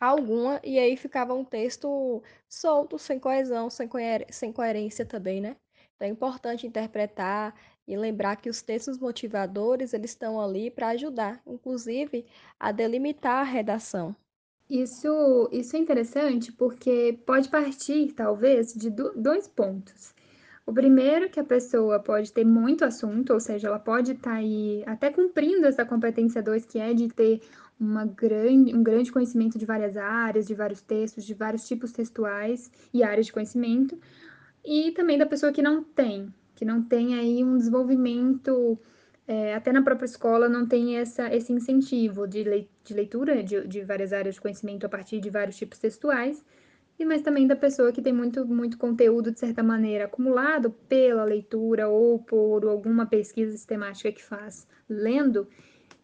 alguma, 0.00 0.60
e 0.64 0.78
aí 0.78 0.96
ficava 0.96 1.34
um 1.34 1.44
texto 1.44 2.22
solto, 2.48 2.98
sem 2.98 3.18
coesão, 3.18 3.68
sem, 3.70 3.88
sem 4.30 4.52
coerência 4.52 5.04
também, 5.04 5.40
né? 5.40 5.56
Então 5.96 6.06
é 6.06 6.10
importante 6.10 6.66
interpretar 6.66 7.54
e 7.86 7.96
lembrar 7.96 8.36
que 8.36 8.48
os 8.48 8.62
textos 8.62 8.98
motivadores 8.98 9.92
eles 9.92 10.10
estão 10.10 10.40
ali 10.40 10.70
para 10.70 10.88
ajudar, 10.88 11.42
inclusive, 11.46 12.24
a 12.60 12.70
delimitar 12.70 13.40
a 13.40 13.50
redação. 13.50 14.14
Isso, 14.70 15.48
isso 15.50 15.74
é 15.74 15.78
interessante 15.78 16.52
porque 16.52 17.18
pode 17.26 17.48
partir, 17.48 18.12
talvez, 18.12 18.74
de 18.74 18.90
dois 18.90 19.48
pontos. 19.48 20.14
O 20.66 20.72
primeiro, 20.74 21.30
que 21.30 21.40
a 21.40 21.44
pessoa 21.44 21.98
pode 21.98 22.30
ter 22.30 22.44
muito 22.44 22.84
assunto, 22.84 23.32
ou 23.32 23.40
seja, 23.40 23.68
ela 23.68 23.78
pode 23.78 24.12
estar 24.12 24.32
tá 24.32 24.36
aí 24.36 24.84
até 24.86 25.10
cumprindo 25.10 25.66
essa 25.66 25.82
competência 25.82 26.42
2, 26.42 26.66
que 26.66 26.78
é 26.78 26.92
de 26.92 27.08
ter 27.08 27.40
uma 27.78 28.04
grande, 28.04 28.74
um 28.74 28.82
grande 28.82 29.12
conhecimento 29.12 29.58
de 29.58 29.64
várias 29.64 29.96
áreas, 29.96 30.46
de 30.46 30.54
vários 30.54 30.80
textos, 30.80 31.24
de 31.24 31.34
vários 31.34 31.66
tipos 31.66 31.92
textuais 31.92 32.70
e 32.92 33.02
áreas 33.02 33.26
de 33.26 33.32
conhecimento, 33.32 33.98
e 34.64 34.90
também 34.92 35.16
da 35.16 35.26
pessoa 35.26 35.52
que 35.52 35.62
não 35.62 35.82
tem, 35.82 36.32
que 36.54 36.64
não 36.64 36.82
tem 36.82 37.14
aí 37.14 37.44
um 37.44 37.56
desenvolvimento, 37.56 38.78
é, 39.26 39.54
até 39.54 39.72
na 39.72 39.82
própria 39.82 40.06
escola 40.06 40.48
não 40.48 40.66
tem 40.66 40.96
essa, 40.96 41.32
esse 41.34 41.52
incentivo 41.52 42.26
de, 42.26 42.44
de 42.82 42.94
leitura 42.94 43.42
de, 43.42 43.66
de 43.66 43.84
várias 43.84 44.12
áreas 44.12 44.34
de 44.34 44.40
conhecimento 44.40 44.84
a 44.84 44.88
partir 44.88 45.20
de 45.20 45.30
vários 45.30 45.56
tipos 45.56 45.78
textuais, 45.78 46.44
e 46.98 47.04
mas 47.04 47.22
também 47.22 47.46
da 47.46 47.54
pessoa 47.54 47.92
que 47.92 48.02
tem 48.02 48.12
muito, 48.12 48.44
muito 48.44 48.76
conteúdo, 48.76 49.30
de 49.30 49.38
certa 49.38 49.62
maneira, 49.62 50.06
acumulado 50.06 50.70
pela 50.88 51.22
leitura 51.22 51.88
ou 51.88 52.18
por 52.18 52.64
alguma 52.64 53.06
pesquisa 53.06 53.52
sistemática 53.52 54.10
que 54.10 54.24
faz 54.24 54.66
lendo, 54.88 55.46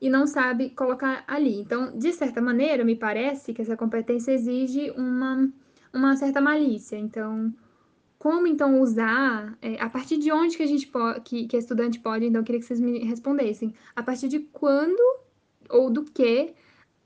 e 0.01 0.11
não 0.11 0.27
sabe 0.27 0.71
colocar 0.71 1.25
ali. 1.27 1.61
Então, 1.61 1.97
de 1.97 2.13
certa 2.13 2.41
maneira, 2.41 2.85
me 2.85 2.97
parece 2.97 3.53
que 3.53 3.63
essa 3.63 3.77
competência 3.77 4.33
exige 4.33 4.91
uma, 4.93 5.51
uma 5.93 6.17
certa 6.17 6.41
malícia. 6.41 6.97
Então, 6.97 7.53
como 8.19 8.47
então 8.47 8.81
usar, 8.81 9.57
é, 9.61 9.81
a 9.81 9.89
partir 9.89 10.19
de 10.19 10.33
onde 10.33 10.57
que 10.57 10.63
a 10.63 10.67
gente 10.67 10.87
pode, 10.87 11.21
que, 11.21 11.47
que 11.47 11.57
a 11.57 11.59
estudante 11.59 12.01
pode, 12.01 12.27
então 12.27 12.41
eu 12.41 12.45
queria 12.45 12.61
que 12.61 12.67
vocês 12.67 12.81
me 12.81 13.05
respondessem, 13.05 13.75
a 13.95 14.03
partir 14.03 14.29
de 14.29 14.41
quando 14.41 15.01
ou 15.69 15.91
do 15.91 16.05
que 16.05 16.55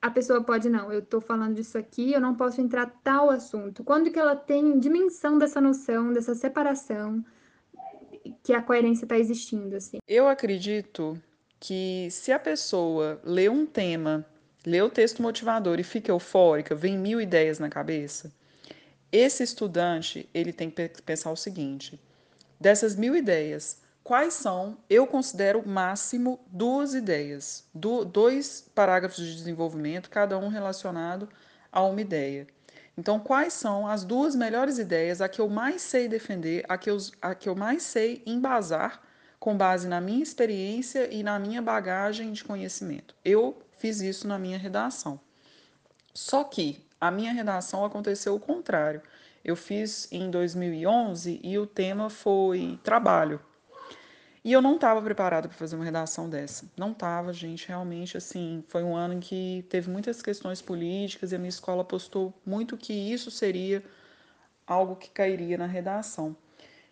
a 0.01 0.11
pessoa 0.11 0.43
pode, 0.43 0.69
não, 0.69 0.93
eu 0.93 1.01
estou 1.01 1.21
falando 1.21 1.57
disso 1.57 1.77
aqui, 1.77 2.13
eu 2.13 2.21
não 2.21 2.35
posso 2.35 2.61
entrar 2.61 2.87
tal 3.03 3.31
assunto. 3.31 3.83
Quando 3.83 4.11
que 4.13 4.19
ela 4.19 4.37
tem 4.37 4.79
dimensão 4.79 5.39
dessa 5.39 5.61
noção, 5.61 6.13
dessa 6.13 6.35
separação, 6.35 7.25
que 8.43 8.53
a 8.53 8.63
coerência 8.63 9.05
está 9.05 9.19
existindo, 9.19 9.77
assim? 9.77 9.99
Eu 10.07 10.29
acredito 10.29 11.21
que 11.61 12.09
se 12.11 12.33
a 12.33 12.39
pessoa 12.39 13.21
lê 13.25 13.49
um 13.49 13.67
tema 13.67 14.25
lê 14.69 14.83
o 14.83 14.91
texto 14.91 15.23
motivador 15.23 15.81
e 15.81 15.83
fica 15.85 16.11
eufórica, 16.11 16.75
vem 16.75 16.99
mil 16.99 17.21
ideias 17.21 17.59
na 17.59 17.71
cabeça, 17.71 18.31
esse 19.11 19.43
estudante 19.43 20.29
ele 20.35 20.53
tem 20.53 20.71
que 20.71 20.89
pensar 21.03 21.31
o 21.31 21.37
seguinte: 21.37 21.99
dessas 22.61 22.95
mil 22.95 23.17
ideias, 23.17 23.81
quais 24.05 24.35
são? 24.35 24.77
Eu 24.89 25.07
considero 25.07 25.67
máximo 25.67 26.39
duas 26.49 26.95
ideias, 26.95 27.65
do, 27.73 28.05
dois 28.05 28.69
parágrafos 28.75 29.25
de 29.25 29.35
desenvolvimento, 29.35 30.11
cada 30.11 30.39
um 30.39 30.49
relacionado 30.49 31.29
a 31.73 31.83
uma 31.83 32.01
ideia. 32.01 32.47
Então, 32.97 33.21
quais 33.21 33.53
são 33.53 33.87
as 33.87 34.05
duas 34.05 34.35
melhores 34.35 34.77
ideias, 34.77 35.21
a 35.21 35.29
que 35.29 35.41
eu 35.41 35.49
mais 35.49 35.83
sei 35.83 36.09
defender, 36.09 36.65
a 36.69 36.77
que 36.77 36.91
eu, 36.91 36.99
a 37.23 37.33
que 37.35 37.49
eu 37.49 37.55
mais 37.55 37.85
sei 37.85 38.23
embasar, 38.27 39.01
com 39.39 39.57
base 39.57 39.87
na 39.89 40.01
minha 40.01 40.23
experiência 40.23 41.13
e 41.13 41.23
na 41.23 41.39
minha 41.39 41.63
bagagem 41.63 42.33
de 42.33 42.45
conhecimento? 42.45 43.15
Eu 43.25 43.57
fiz 43.79 44.01
isso 44.01 44.27
na 44.27 44.39
minha 44.39 44.59
redação. 44.59 45.21
Só 46.13 46.45
que 46.45 46.85
a 47.01 47.11
minha 47.11 47.33
redação 47.33 47.85
aconteceu 47.85 48.35
o 48.35 48.41
contrário. 48.41 49.01
Eu 49.45 49.55
fiz 49.55 50.09
em 50.11 50.31
2011 50.31 51.41
e 51.43 51.59
o 51.59 51.67
tema 51.67 52.11
foi 52.11 52.79
trabalho. 52.83 53.41
E 54.45 54.53
eu 54.53 54.63
não 54.63 54.77
estava 54.77 55.03
preparada 55.03 55.49
para 55.49 55.57
fazer 55.57 55.77
uma 55.77 55.85
redação 55.85 56.29
dessa. 56.29 56.65
Não 56.77 56.93
estava, 56.93 57.33
gente. 57.33 57.69
Realmente, 57.69 58.17
assim, 58.17 58.65
foi 58.69 58.83
um 58.83 58.97
ano 58.97 59.15
em 59.15 59.21
que 59.21 59.65
teve 59.69 59.91
muitas 59.91 60.23
questões 60.23 60.63
políticas 60.63 61.33
e 61.33 61.37
a 61.37 61.39
minha 61.39 61.49
escola 61.49 61.83
apostou 61.83 62.33
muito 62.47 62.77
que 62.77 62.93
isso 62.93 63.31
seria 63.31 63.83
algo 64.67 64.97
que 64.97 65.11
cairia 65.11 65.59
na 65.59 65.67
redação. 65.67 66.37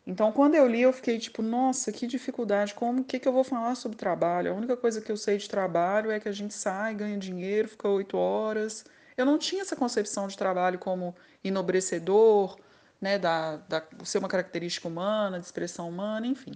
Então, 0.07 0.31
quando 0.31 0.55
eu 0.55 0.69
li, 0.69 0.83
eu 0.83 0.93
fiquei 0.93 1.19
tipo, 1.19 1.43
nossa, 1.43 1.91
que 1.91 2.07
dificuldade, 2.07 2.75
como, 2.75 3.01
o 3.03 3.05
que, 3.05 3.19
que 3.19 3.27
eu 3.27 3.33
vou 3.33 3.43
falar 3.43 3.75
sobre 3.75 3.97
trabalho? 3.97 4.53
A 4.53 4.55
única 4.55 4.77
coisa 4.77 5.01
que 5.01 5.11
eu 5.11 5.17
sei 5.17 5.37
de 5.37 5.49
trabalho 5.49 6.13
é 6.13 6.21
que 6.21 6.29
a 6.29 6.33
gente 6.33 6.55
sai, 6.55 6.95
ganha 6.95 7.19
dinheiro, 7.19 7.69
fica 7.69 7.89
oito 7.89 8.17
horas. 8.17 8.85
Eu 9.17 9.27
não 9.27 9.37
tinha 9.37 9.63
essa 9.63 9.75
concepção 9.75 10.29
de 10.29 10.37
trabalho 10.39 10.79
como 10.79 11.15
enobrecedor, 11.43 12.57
né, 13.01 13.19
da, 13.19 13.57
da 13.57 13.83
ser 14.05 14.19
uma 14.19 14.29
característica 14.29 14.87
humana, 14.87 15.41
de 15.41 15.47
expressão 15.47 15.89
humana, 15.89 16.27
enfim. 16.27 16.53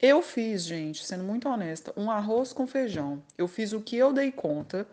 Eu 0.00 0.20
fiz, 0.20 0.64
gente, 0.64 1.04
sendo 1.06 1.22
muito 1.22 1.48
honesta, 1.48 1.92
um 1.96 2.10
arroz 2.10 2.52
com 2.52 2.66
feijão. 2.66 3.22
Eu 3.38 3.46
fiz 3.46 3.72
o 3.72 3.80
que 3.80 3.96
eu 3.96 4.12
dei 4.12 4.32
conta 4.32 4.86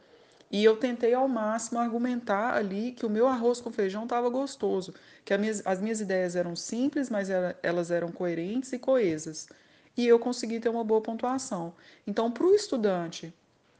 e 0.51 0.63
eu 0.63 0.75
tentei 0.75 1.13
ao 1.13 1.27
máximo 1.27 1.79
argumentar 1.79 2.55
ali 2.55 2.91
que 2.91 3.05
o 3.05 3.09
meu 3.09 3.27
arroz 3.27 3.61
com 3.61 3.71
feijão 3.71 4.03
estava 4.03 4.29
gostoso, 4.29 4.93
que 5.23 5.35
minhas, 5.37 5.65
as 5.65 5.79
minhas 5.79 6.01
ideias 6.01 6.35
eram 6.35 6.55
simples, 6.55 7.09
mas 7.09 7.29
era, 7.29 7.57
elas 7.63 7.89
eram 7.89 8.11
coerentes 8.11 8.73
e 8.73 8.79
coesas. 8.79 9.47
E 9.95 10.05
eu 10.05 10.19
consegui 10.19 10.59
ter 10.59 10.69
uma 10.69 10.83
boa 10.83 11.01
pontuação. 11.01 11.73
Então, 12.05 12.29
para 12.29 12.45
o 12.45 12.53
estudante 12.53 13.33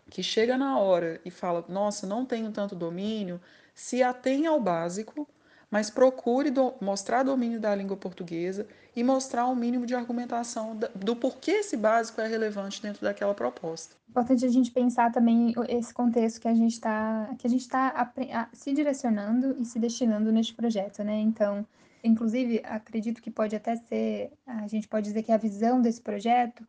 que 0.10 0.24
chega 0.24 0.58
na 0.58 0.80
hora 0.80 1.20
e 1.26 1.32
fala: 1.32 1.66
Nossa, 1.68 2.08
não 2.08 2.26
tenho 2.26 2.52
tanto 2.52 2.76
domínio, 2.76 3.42
se 3.74 4.02
atenha 4.02 4.50
ao 4.50 4.60
básico 4.60 5.28
mas 5.72 5.90
procure 5.90 6.52
do, 6.52 6.74
mostrar 6.82 7.24
domínio 7.24 7.58
da 7.58 7.74
língua 7.74 7.96
portuguesa 7.96 8.68
e 8.94 9.02
mostrar 9.04 9.48
um 9.48 9.56
mínimo 9.56 9.86
de 9.86 9.96
argumentação 9.96 10.78
do 10.94 11.16
porquê 11.16 11.52
esse 11.52 11.78
básico 11.78 12.20
é 12.20 12.28
relevante 12.28 12.82
dentro 12.82 13.02
daquela 13.02 13.34
proposta. 13.34 13.96
Importante 14.10 14.46
a 14.46 14.50
gente 14.50 14.70
pensar 14.70 15.14
também 15.14 15.56
esse 15.70 15.94
contexto 15.94 16.42
que 16.42 16.48
a 16.50 16.54
gente 16.54 16.74
está 16.74 17.34
que 17.40 17.48
a 17.48 17.50
gente 17.50 17.62
está 17.62 18.12
se 18.52 18.74
direcionando 18.74 19.56
e 19.58 19.64
se 19.64 19.80
destinando 19.80 20.30
neste 20.30 20.54
projeto, 20.54 21.02
né? 21.06 21.18
Então, 21.22 21.66
inclusive, 22.04 22.62
acredito 22.66 23.22
que 23.22 23.32
pode 23.32 23.56
até 23.56 23.78
ser, 23.78 24.34
a 24.46 24.68
gente 24.68 24.90
pode 24.90 25.08
dizer 25.08 25.24
que 25.24 25.32
a 25.32 25.38
visão 25.38 25.82
desse 25.82 26.02
projeto 26.02 26.68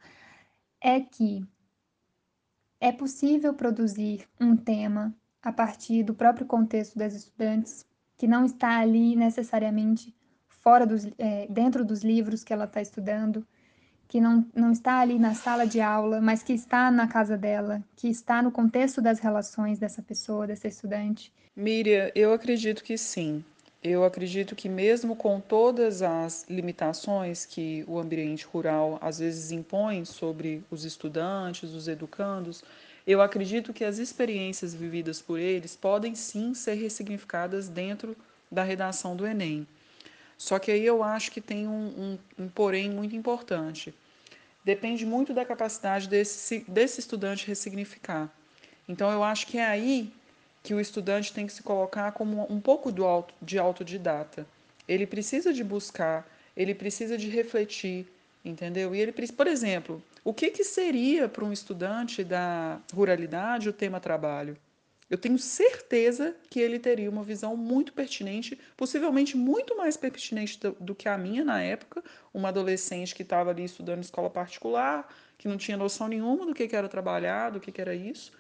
é 0.80 1.00
que 1.00 1.44
é 2.80 2.92
possível 2.92 3.52
produzir 3.52 4.28
um 4.40 4.56
tema 4.56 5.12
a 5.42 5.52
partir 5.52 6.04
do 6.04 6.14
próprio 6.14 6.47
contexto 6.47 6.97
das 6.97 7.14
estudantes 7.14 7.85
que 8.23 8.29
não 8.29 8.45
está 8.45 8.79
ali 8.79 9.17
necessariamente 9.17 10.14
fora 10.47 10.87
dos, 10.87 11.09
é, 11.19 11.49
dentro 11.50 11.85
dos 11.85 12.05
livros 12.05 12.45
que 12.45 12.52
ela 12.52 12.67
está 12.67 12.81
estudando, 12.81 13.45
que 14.07 14.21
não, 14.21 14.47
não 14.54 14.71
está 14.71 15.00
ali 15.00 15.19
na 15.19 15.35
sala 15.35 15.67
de 15.67 15.80
aula, 15.80 16.21
mas 16.21 16.41
que 16.41 16.52
está 16.52 16.89
na 16.89 17.08
casa 17.08 17.37
dela, 17.37 17.82
que 17.97 18.06
está 18.06 18.41
no 18.41 18.52
contexto 18.52 19.02
das 19.02 19.19
relações 19.19 19.76
dessa 19.76 20.00
pessoa, 20.00 20.47
dessa 20.47 20.69
estudante? 20.69 21.32
Miriam, 21.56 22.13
eu 22.15 22.32
acredito 22.32 22.85
que 22.85 22.97
sim. 22.97 23.45
Eu 23.82 24.04
acredito 24.04 24.54
que 24.54 24.69
mesmo 24.69 25.17
com 25.17 25.41
todas 25.41 26.00
as 26.00 26.47
limitações 26.49 27.45
que 27.45 27.85
o 27.89 27.99
ambiente 27.99 28.47
rural 28.47 29.00
às 29.02 29.19
vezes 29.19 29.50
impõe 29.50 30.04
sobre 30.04 30.63
os 30.71 30.85
estudantes, 30.85 31.75
os 31.75 31.89
educandos, 31.89 32.63
eu 33.06 33.21
acredito 33.21 33.73
que 33.73 33.84
as 33.84 33.99
experiências 33.99 34.75
vividas 34.75 35.21
por 35.21 35.38
eles 35.38 35.75
podem 35.75 36.15
sim 36.15 36.54
ser 36.54 36.75
ressignificadas 36.75 37.69
dentro 37.69 38.17
da 38.50 38.62
redação 38.62 39.17
do 39.17 39.26
Enem. 39.26 39.67
Só 40.38 40.58
que 40.58 40.71
aí 40.71 40.84
eu 40.84 41.02
acho 41.02 41.30
que 41.30 41.41
tem 41.41 41.67
um, 41.67 42.19
um, 42.38 42.45
um 42.45 42.49
porém 42.49 42.91
muito 42.91 43.15
importante. 43.15 43.95
Depende 44.65 45.04
muito 45.04 45.32
da 45.32 45.45
capacidade 45.45 46.08
desse, 46.08 46.65
desse 46.69 47.00
estudante 47.00 47.47
ressignificar. 47.47 48.30
Então 48.88 49.10
eu 49.10 49.23
acho 49.23 49.47
que 49.47 49.58
é 49.58 49.65
aí 49.65 50.12
que 50.62 50.75
o 50.75 50.80
estudante 50.80 51.32
tem 51.32 51.47
que 51.47 51.52
se 51.52 51.62
colocar 51.62 52.12
como 52.12 52.47
um 52.50 52.60
pouco 52.60 52.93
do 52.93 53.04
auto, 53.04 53.34
de 53.43 53.58
autodidata. 53.58 54.47
Ele 54.86 55.06
precisa 55.06 55.52
de 55.52 55.65
buscar, 55.65 56.28
ele 56.56 56.75
precisa 56.75 57.19
de 57.19 57.28
refletir, 57.28 58.06
entendeu? 58.45 58.95
E 58.95 59.00
ele, 59.00 59.13
por 59.13 59.47
exemplo, 59.47 60.02
o 60.25 60.33
que, 60.33 60.50
que 60.50 60.65
seria 60.65 61.28
para 61.28 61.45
um 61.45 61.52
estudante 61.52 62.23
da 62.25 62.81
ruralidade 62.93 63.69
o 63.69 63.73
tema 63.73 64.00
trabalho? 64.00 64.57
Eu 65.13 65.19
tenho 65.19 65.39
certeza 65.39 66.35
que 66.49 66.59
ele 66.59 66.78
teria 66.78 67.11
uma 67.11 67.23
visão 67.23 67.55
muito 67.55 67.93
pertinente, 67.93 68.59
possivelmente 68.76 69.37
muito 69.37 69.76
mais 69.76 69.95
pertinente 69.95 70.59
do, 70.59 70.73
do 70.81 70.95
que 70.95 71.07
a 71.07 71.19
minha 71.19 71.45
na 71.45 71.61
época, 71.61 72.02
uma 72.33 72.49
adolescente 72.49 73.15
que 73.15 73.23
estava 73.23 73.50
ali 73.50 73.65
estudando 73.65 74.00
escola 74.00 74.31
particular, 74.31 75.07
que 75.37 75.47
não 75.47 75.59
tinha 75.59 75.76
noção 75.76 76.09
nenhuma 76.09 76.47
do 76.47 76.55
que, 76.55 76.67
que 76.67 76.75
era 76.75 76.89
trabalhar, 76.89 77.50
do 77.50 77.61
que, 77.61 77.71
que 77.71 77.81
era 77.81 77.95
isso, 77.95 78.33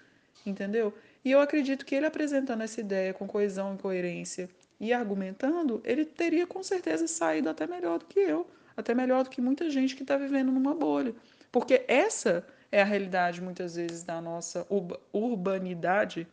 entendeu? 0.46 0.94
E 1.22 1.30
eu 1.30 1.40
acredito 1.40 1.84
que 1.84 1.94
ele 1.94 2.06
apresentando 2.06 2.62
essa 2.62 2.80
ideia 2.80 3.12
com 3.12 3.26
coesão 3.26 3.74
e 3.74 3.78
coerência 3.78 4.48
e 4.80 4.94
argumentando, 4.94 5.82
ele 5.84 6.06
teria 6.06 6.46
com 6.46 6.62
certeza 6.62 7.06
saído 7.06 7.50
até 7.50 7.66
melhor 7.66 7.98
do 7.98 8.06
que 8.06 8.18
eu, 8.18 8.46
até 8.76 8.94
melhor 8.94 9.24
do 9.24 9.30
que 9.30 9.40
muita 9.40 9.70
gente 9.70 9.94
que 9.94 10.02
está 10.02 10.16
vivendo 10.16 10.52
numa 10.52 10.74
bolha. 10.74 11.14
Porque 11.50 11.84
essa 11.86 12.44
é 12.70 12.80
a 12.80 12.84
realidade, 12.84 13.42
muitas 13.42 13.74
vezes, 13.74 14.02
da 14.02 14.20
nossa 14.20 14.66
urbanidade, 15.12 16.26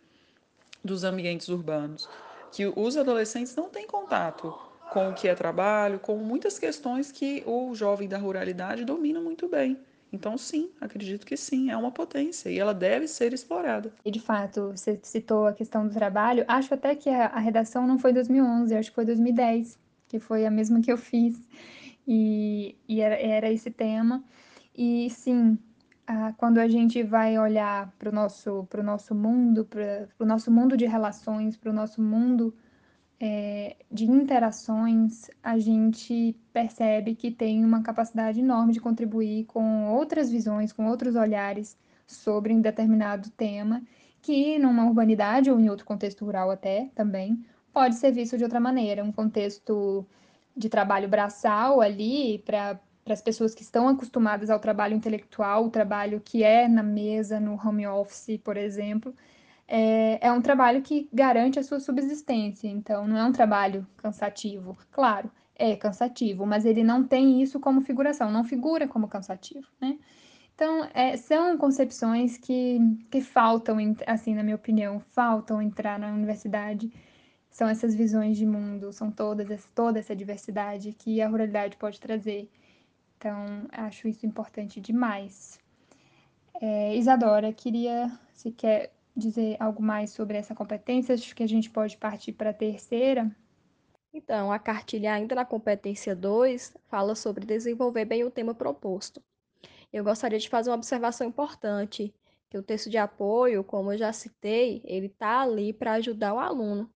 dos 0.84 1.04
ambientes 1.04 1.50
urbanos. 1.50 2.10
Que 2.52 2.66
os 2.66 2.98
adolescentes 2.98 3.56
não 3.56 3.70
têm 3.70 3.86
contato 3.86 4.58
com 4.92 5.10
o 5.10 5.14
que 5.14 5.28
é 5.28 5.36
trabalho, 5.36 6.00
com 6.00 6.16
muitas 6.18 6.58
questões 6.58 7.12
que 7.12 7.44
o 7.46 7.76
jovem 7.76 8.08
da 8.08 8.18
ruralidade 8.18 8.84
domina 8.84 9.20
muito 9.20 9.48
bem. 9.48 9.78
Então, 10.12 10.38
sim, 10.38 10.72
acredito 10.82 11.26
que 11.26 11.38
sim, 11.38 11.70
é 11.70 11.78
uma 11.78 11.92
potência 11.92 12.50
e 12.50 12.58
ela 12.58 12.74
deve 12.74 13.08
ser 13.08 13.32
explorada. 13.32 13.94
E 14.04 14.10
de 14.10 14.20
fato, 14.20 14.72
você 14.76 15.00
citou 15.04 15.46
a 15.46 15.54
questão 15.54 15.88
do 15.88 15.94
trabalho. 15.94 16.44
Acho 16.48 16.74
até 16.74 16.96
que 16.96 17.10
a, 17.10 17.38
redação 17.38 17.86
não 17.86 18.00
foi 18.00 18.12
2011, 18.12 18.76
acho 18.76 18.90
que 18.90 18.96
foi 18.96 19.06
2010, 19.06 19.78
que 20.08 20.20
foi 20.20 20.46
a 20.46 20.52
mesma 20.52 20.82
que 20.82 20.92
eu 20.92 20.98
fiz. 20.98 21.40
E, 22.12 22.76
e 22.88 23.02
era, 23.02 23.16
era 23.16 23.52
esse 23.52 23.70
tema. 23.70 24.24
E 24.76 25.12
sim, 25.12 25.60
quando 26.38 26.58
a 26.58 26.68
gente 26.68 27.04
vai 27.04 27.38
olhar 27.38 27.94
para 28.00 28.10
o 28.10 28.12
nosso, 28.12 28.66
pro 28.68 28.82
nosso 28.82 29.14
mundo, 29.14 29.64
para 29.64 30.08
o 30.18 30.26
nosso 30.26 30.50
mundo 30.50 30.76
de 30.76 30.88
relações, 30.88 31.56
para 31.56 31.70
o 31.70 31.74
nosso 31.74 32.02
mundo 32.02 32.52
é, 33.20 33.76
de 33.92 34.06
interações, 34.06 35.30
a 35.44 35.60
gente 35.60 36.36
percebe 36.52 37.14
que 37.14 37.30
tem 37.30 37.64
uma 37.64 37.84
capacidade 37.84 38.40
enorme 38.40 38.74
de 38.74 38.80
contribuir 38.80 39.46
com 39.46 39.92
outras 39.92 40.32
visões, 40.32 40.74
com 40.74 40.88
outros 40.88 41.16
olhares 41.16 41.78
sobre 42.08 42.54
um 42.54 42.62
determinado 42.62 43.30
tema, 43.32 43.84
que 44.20 44.58
numa 44.58 44.86
urbanidade 44.86 45.52
ou 45.52 45.60
em 45.60 45.70
outro 45.70 45.86
contexto 45.86 46.26
rural 46.26 46.50
até 46.50 46.90
também 46.96 47.46
pode 47.72 47.96
ser 47.96 48.12
visto 48.12 48.36
de 48.36 48.44
outra 48.44 48.60
maneira, 48.60 49.04
um 49.04 49.12
contexto 49.12 50.08
de 50.56 50.70
trabalho 50.70 51.08
braçal 51.08 51.82
ali 51.82 52.40
para 52.40 52.80
as 53.08 53.22
pessoas 53.22 53.56
que 53.56 53.62
estão 53.62 53.88
acostumadas 53.88 54.50
ao 54.50 54.60
trabalho 54.60 54.96
intelectual, 54.96 55.66
o 55.66 55.70
trabalho 55.70 56.22
que 56.24 56.44
é 56.44 56.68
na 56.68 56.84
mesa, 56.84 57.40
no 57.40 57.54
home 57.54 57.88
office, 57.88 58.38
por 58.44 58.58
exemplo, 58.58 59.14
é, 59.68 60.28
é 60.28 60.32
um 60.32 60.42
trabalho 60.42 60.82
que 60.82 61.08
garante 61.14 61.60
a 61.60 61.64
sua 61.64 61.80
subsistência. 61.80 62.68
Então, 62.68 63.08
não 63.08 63.18
é 63.18 63.24
um 63.24 63.32
trabalho 63.32 63.88
cansativo. 63.98 64.78
Claro, 64.92 65.32
é 65.56 65.76
cansativo, 65.76 66.46
mas 66.46 66.66
ele 66.66 66.84
não 66.84 67.04
tem 67.04 67.42
isso 67.42 67.60
como 67.60 67.82
figuração, 67.82 68.32
não 68.32 68.44
figura 68.44 68.88
como 68.88 69.08
cansativo, 69.08 69.68
né? 69.80 70.00
Então, 70.56 70.90
é, 70.94 71.16
são 71.16 71.58
concepções 71.58 72.38
que, 72.38 72.80
que 73.10 73.22
faltam, 73.22 73.78
assim, 74.06 74.36
na 74.36 74.44
minha 74.44 74.58
opinião, 74.58 75.00
faltam 75.00 75.62
entrar 75.62 75.98
na 75.98 76.12
universidade. 76.12 76.92
São 77.50 77.68
essas 77.68 77.96
visões 77.96 78.38
de 78.38 78.46
mundo, 78.46 78.94
são 78.94 79.12
todas, 79.12 79.66
toda 79.76 80.00
essa 80.00 80.16
diversidade 80.16 80.94
que 80.94 81.22
a 81.22 81.28
ruralidade 81.28 81.78
pode 81.78 82.00
trazer. 82.00 82.50
Então, 83.18 83.68
acho 83.72 84.08
isso 84.08 84.26
importante 84.26 84.80
demais. 84.80 85.60
É, 86.62 86.96
Isadora, 86.96 87.52
queria, 87.52 88.12
se 88.34 88.52
quer 88.52 88.94
dizer 89.16 89.58
algo 89.60 89.82
mais 89.82 90.12
sobre 90.12 90.38
essa 90.38 90.56
competência? 90.56 91.16
Acho 91.16 91.36
que 91.36 91.44
a 91.44 91.48
gente 91.48 91.70
pode 91.70 91.98
partir 91.98 92.34
para 92.34 92.52
a 92.52 92.54
terceira. 92.54 93.30
Então, 94.14 94.52
a 94.52 94.58
cartilha, 94.58 95.14
ainda 95.14 95.36
na 95.36 95.46
competência 95.46 96.16
2, 96.16 96.76
fala 96.88 97.16
sobre 97.16 97.46
desenvolver 97.46 98.06
bem 98.06 98.24
o 98.24 98.32
tema 98.32 98.56
proposto. 98.56 99.22
Eu 99.92 100.04
gostaria 100.04 100.40
de 100.40 100.50
fazer 100.50 100.70
uma 100.70 100.78
observação 100.78 101.28
importante, 101.28 102.14
que 102.50 102.58
o 102.58 102.64
texto 102.64 102.90
de 102.90 102.98
apoio, 102.98 103.64
como 103.64 103.92
eu 103.94 103.98
já 103.98 104.12
citei, 104.12 104.82
ele 104.86 105.08
está 105.08 105.42
ali 105.42 105.74
para 105.74 105.94
ajudar 105.94 106.34
o 106.34 106.40
aluno. 106.40 106.92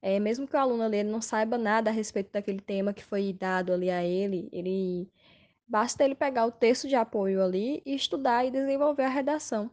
É, 0.00 0.18
mesmo 0.18 0.46
que 0.46 0.56
o 0.56 0.58
aluno 0.58 0.82
ali 0.82 1.02
não 1.02 1.20
saiba 1.20 1.56
nada 1.56 1.90
a 1.90 1.92
respeito 1.92 2.32
daquele 2.32 2.60
tema 2.60 2.92
que 2.92 3.04
foi 3.04 3.32
dado 3.32 3.72
ali 3.72 3.90
a 3.90 4.04
ele, 4.04 4.48
ele 4.52 5.08
basta 5.66 6.04
ele 6.04 6.14
pegar 6.14 6.46
o 6.46 6.52
texto 6.52 6.88
de 6.88 6.94
apoio 6.94 7.42
ali 7.42 7.82
e 7.86 7.94
estudar 7.94 8.44
e 8.44 8.50
desenvolver 8.50 9.04
a 9.04 9.08
redação. 9.08 9.70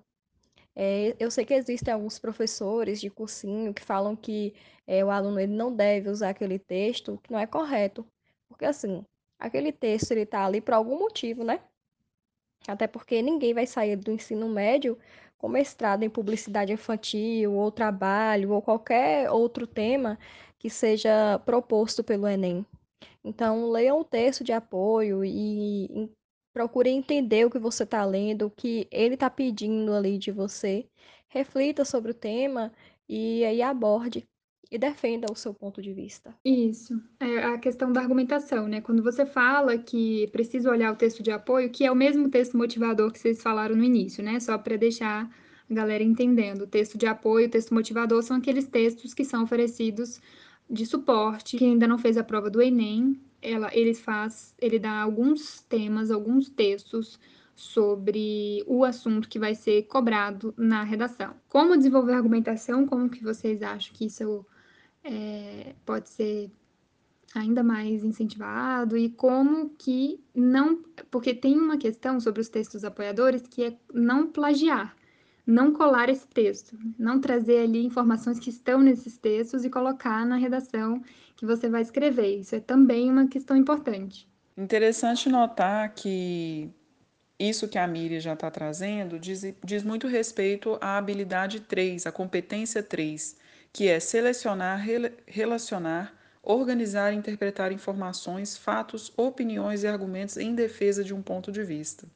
É, 0.76 1.16
eu 1.20 1.30
sei 1.30 1.46
que 1.46 1.54
existem 1.54 1.94
alguns 1.94 2.20
professores 2.20 3.02
de 3.02 3.10
cursinho 3.10 3.74
que 3.74 3.84
falam 3.84 4.16
que 4.16 4.54
é, 4.88 5.04
o 5.04 5.12
aluno 5.12 5.40
ele 5.40 5.52
não 5.54 5.76
deve 5.76 6.10
usar 6.10 6.30
aquele 6.30 6.58
texto, 6.58 7.20
que 7.24 7.32
não 7.32 7.40
é 7.40 7.46
correto. 7.46 8.06
Porque, 8.48 8.66
assim, 8.66 9.04
aquele 9.38 9.72
texto 9.72 10.12
ele 10.12 10.22
está 10.22 10.46
ali 10.46 10.62
por 10.62 10.74
algum 10.74 10.98
motivo, 10.98 11.44
né? 11.44 11.60
Até 12.68 12.88
porque 12.88 13.22
ninguém 13.22 13.54
vai 13.54 13.66
sair 13.68 13.96
do 13.96 14.12
ensino 14.12 14.48
médio 14.48 14.98
com 15.40 15.50
mestrado 15.50 16.04
em 16.04 16.10
publicidade 16.10 16.74
infantil, 16.74 17.54
ou 17.54 17.72
trabalho, 17.72 18.52
ou 18.52 18.62
qualquer 18.62 19.32
outro 19.32 19.66
tema 19.66 20.20
que 20.60 20.70
seja 20.70 21.40
proposto 21.46 22.04
pelo 22.04 22.28
Enem. 22.28 22.66
Então, 23.24 23.72
leiam 23.72 24.00
o 24.02 24.04
texto 24.04 24.44
de 24.44 24.52
apoio 24.52 25.24
e 25.26 26.12
procure 26.54 26.90
entender 26.90 27.46
o 27.46 27.50
que 27.50 27.58
você 27.58 27.84
está 27.84 28.04
lendo, 28.06 28.48
o 28.48 28.52
que 28.52 28.88
ele 28.92 29.14
está 29.16 29.30
pedindo 29.30 29.94
ali 29.94 30.18
de 30.18 30.32
você. 30.32 30.86
Reflita 31.30 31.86
sobre 31.86 32.12
o 32.12 32.14
tema 32.14 32.72
e 33.08 33.46
aí 33.46 33.62
aborde 33.62 34.28
e 34.72 34.78
defenda 34.78 35.32
o 35.32 35.36
seu 35.36 35.54
ponto 35.54 35.82
de 35.82 35.92
vista. 35.94 36.36
Isso. 36.46 37.02
É 37.20 37.44
a 37.44 37.58
questão 37.58 37.92
da 37.92 38.02
argumentação, 38.02 38.68
né? 38.68 38.82
Quando 38.82 39.02
você 39.02 39.26
fala 39.26 39.78
que 39.78 40.28
precisa 40.28 40.70
olhar 40.70 40.94
o 40.94 40.96
texto 40.96 41.24
de 41.24 41.32
apoio, 41.32 41.72
que 41.72 41.86
é 41.86 41.92
o 41.92 41.96
mesmo 41.96 42.30
texto 42.30 42.56
motivador 42.56 43.12
que 43.12 43.20
vocês 43.20 43.42
falaram 43.42 43.76
no 43.76 43.84
início, 43.84 44.24
né? 44.24 44.40
Só 44.40 44.58
para 44.58 44.76
deixar 44.76 45.30
a 45.70 45.74
galera 45.74 46.04
entendendo. 46.04 46.62
O 46.62 46.68
texto 46.68 46.98
de 46.98 47.08
apoio, 47.08 47.48
o 47.48 47.52
texto 47.52 47.74
motivador 47.74 48.22
são 48.22 48.38
aqueles 48.38 48.68
textos 48.68 49.14
que 49.14 49.26
são 49.26 49.44
oferecidos 49.44 50.22
de 50.70 50.86
suporte, 50.86 51.58
que 51.58 51.66
ainda 51.66 51.88
não 51.88 51.98
fez 51.98 52.16
a 52.16 52.24
prova 52.24 52.50
do 52.50 52.62
Enem, 52.62 53.20
ela, 53.42 53.70
ele 53.74 53.94
faz, 53.94 54.54
ele 54.60 54.78
dá 54.78 55.02
alguns 55.02 55.62
temas, 55.64 56.12
alguns 56.12 56.50
textos 56.50 57.20
sobre 57.56 58.64
o 58.68 58.84
assunto 58.84 59.28
que 59.28 59.40
vai 59.40 59.56
ser 59.56 59.84
cobrado 59.84 60.54
na 60.58 60.84
redação. 60.84 61.34
Como 61.48 61.76
desenvolver 61.76 62.14
argumentação? 62.14 62.86
Como 62.86 63.10
que 63.10 63.24
vocês 63.24 63.62
acham 63.62 63.94
que 63.94 64.06
isso 64.06 64.46
é, 65.04 65.74
pode 65.86 66.10
ser 66.10 66.52
ainda 67.36 67.64
mais 67.64 68.04
incentivado 68.04 68.98
e 68.98 69.10
como 69.10 69.70
que 69.72 70.20
não, 70.34 70.84
porque 71.12 71.34
tem 71.34 71.58
uma 71.58 71.78
questão 71.78 72.20
sobre 72.20 72.42
os 72.42 72.50
textos 72.50 72.84
apoiadores 72.84 73.44
que 73.48 73.64
é 73.64 73.78
não 73.94 74.28
plagiar, 74.28 74.96
não 75.46 75.72
colar 75.72 76.10
esse 76.10 76.28
texto, 76.28 76.78
não 76.98 77.20
trazer 77.20 77.64
ali 77.64 77.86
informações 77.86 78.40
que 78.40 78.50
estão 78.50 78.80
nesses 78.82 79.18
textos 79.18 79.64
e 79.64 79.70
colocar 79.70 80.26
na 80.26 80.38
redação 80.38 81.02
que 81.36 81.46
você 81.46 81.70
vai 81.70 81.82
escrever. 81.82 82.40
Isso 82.40 82.56
é 82.56 82.60
também 82.60 83.10
uma 83.10 83.28
questão 83.28 83.56
importante. 83.56 84.28
Interessante 84.58 85.30
notar 85.30 85.94
que 85.94 86.70
isso 87.40 87.68
que 87.68 87.78
a 87.78 87.88
Miriam 87.88 88.20
já 88.20 88.34
está 88.34 88.52
trazendo 88.52 89.18
diz, 89.18 89.42
diz 89.64 89.84
muito 89.84 90.08
respeito 90.08 90.78
à 90.82 90.98
habilidade 90.98 91.62
3, 91.62 92.06
a 92.06 92.12
competência 92.12 92.84
3, 92.84 93.38
que 93.72 93.88
é 93.88 94.00
selecionar, 94.00 94.84
relacionar, 95.26 96.14
organizar 96.42 97.14
e 97.14 97.18
interpretar 97.18 97.72
informações, 97.72 98.58
fatos, 98.58 99.12
opiniões 99.16 99.84
e 99.84 99.88
argumentos 99.88 100.38
em 100.38 100.56
defesa 100.56 101.04
de 101.04 101.14
um 101.14 101.22
ponto 101.22 101.52
de 101.52 101.64
vista. 101.64 102.08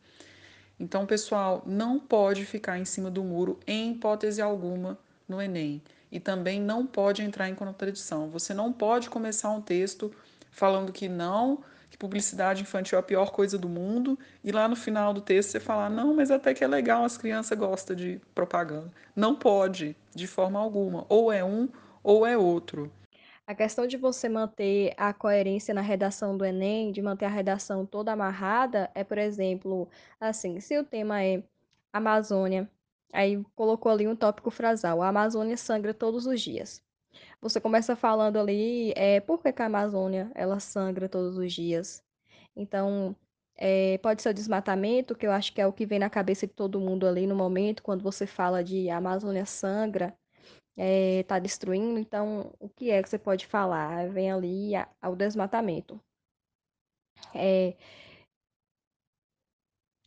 Então, 0.80 1.06
pessoal, 1.06 1.64
não 1.66 2.00
pode 2.00 2.46
ficar 2.46 2.80
em 2.80 2.86
cima 2.86 3.12
do 3.12 3.24
muro 3.24 3.60
em 3.68 3.92
hipótese 3.92 4.42
alguma 4.42 4.98
no 5.28 5.42
Enem. 5.42 5.82
E 6.12 6.20
também 6.20 6.60
não 6.60 6.86
pode 6.86 7.22
entrar 7.22 7.50
em 7.50 7.56
contradição. 7.56 8.30
Você 8.30 8.54
não 8.54 8.72
pode 8.72 9.10
começar 9.10 9.50
um 9.50 9.62
texto 9.62 10.14
falando 10.52 10.92
que 10.92 11.08
não, 11.08 11.64
que 11.94 11.98
publicidade 11.98 12.64
infantil 12.64 12.98
é 12.98 13.00
a 13.00 13.04
pior 13.04 13.32
coisa 13.32 13.56
do 13.56 13.70
mundo, 13.70 14.18
e 14.44 14.52
lá 14.52 14.68
no 14.68 14.76
final 14.76 15.14
do 15.14 15.22
texto 15.22 15.52
você 15.52 15.60
falar, 15.60 15.92
não, 15.92 16.16
mas 16.16 16.32
até 16.32 16.52
que 16.52 16.64
é 16.64 16.68
legal, 16.68 17.04
as 17.04 17.20
crianças 17.20 17.56
gostam 17.56 17.96
de 17.96 18.20
propaganda. 18.34 18.92
Não 19.16 19.36
pode, 19.36 19.96
de 20.14 20.26
forma 20.26 20.60
alguma. 20.60 21.06
Ou 21.08 21.32
é 21.32 21.46
um 21.46 21.70
ou 22.02 22.26
é 22.26 22.36
outro. 22.36 22.92
A 23.46 23.54
questão 23.54 23.86
de 23.86 23.96
você 23.96 24.28
manter 24.28 24.96
a 24.98 25.14
coerência 25.14 25.72
na 25.72 25.82
redação 25.82 26.36
do 26.36 26.44
Enem, 26.44 26.92
de 26.92 27.00
manter 27.00 27.26
a 27.26 27.30
redação 27.30 27.86
toda 27.86 28.12
amarrada, 28.12 28.90
é, 28.96 29.04
por 29.04 29.20
exemplo, 29.20 29.88
assim, 30.20 30.60
se 30.60 30.76
o 30.80 30.84
tema 30.84 31.24
é 31.24 31.44
Amazônia, 31.94 32.68
aí 33.14 33.40
colocou 33.56 33.92
ali 33.92 34.08
um 34.08 34.16
tópico 34.16 34.50
frasal, 34.50 35.04
a 35.04 35.10
Amazônia 35.10 35.58
sangra 35.58 35.94
todos 35.94 36.26
os 36.26 36.42
dias. 36.42 36.82
Você 37.42 37.60
começa 37.60 37.96
falando 37.96 38.38
ali, 38.38 38.94
é, 38.96 39.20
por 39.20 39.42
que, 39.42 39.52
que 39.52 39.62
a 39.62 39.66
Amazônia, 39.66 40.32
ela 40.36 40.60
sangra 40.60 41.10
todos 41.10 41.38
os 41.38 41.54
dias? 41.54 42.04
Então, 42.56 43.16
é, 43.56 43.98
pode 44.00 44.22
ser 44.22 44.30
o 44.30 44.34
desmatamento, 44.34 45.16
que 45.16 45.26
eu 45.28 45.32
acho 45.32 45.54
que 45.54 45.62
é 45.62 45.68
o 45.68 45.74
que 45.74 45.86
vem 45.86 46.00
na 46.00 46.10
cabeça 46.10 46.48
de 46.48 46.54
todo 46.54 46.80
mundo 46.80 47.08
ali 47.08 47.28
no 47.28 47.36
momento, 47.36 47.84
quando 47.84 48.04
você 48.04 48.26
fala 48.28 48.64
de 48.64 48.90
a 48.90 48.98
Amazônia 48.98 49.46
sangra, 49.46 50.16
está 50.78 51.38
é, 51.38 51.40
destruindo, 51.40 52.00
então 52.00 52.52
o 52.60 52.68
que 52.70 52.90
é 52.92 53.02
que 53.02 53.10
você 53.10 53.20
pode 53.20 53.46
falar? 53.46 54.10
Vem 54.10 54.32
ali 54.32 54.72
ao 55.02 55.16
desmatamento. 55.16 56.00
É, 57.34 57.76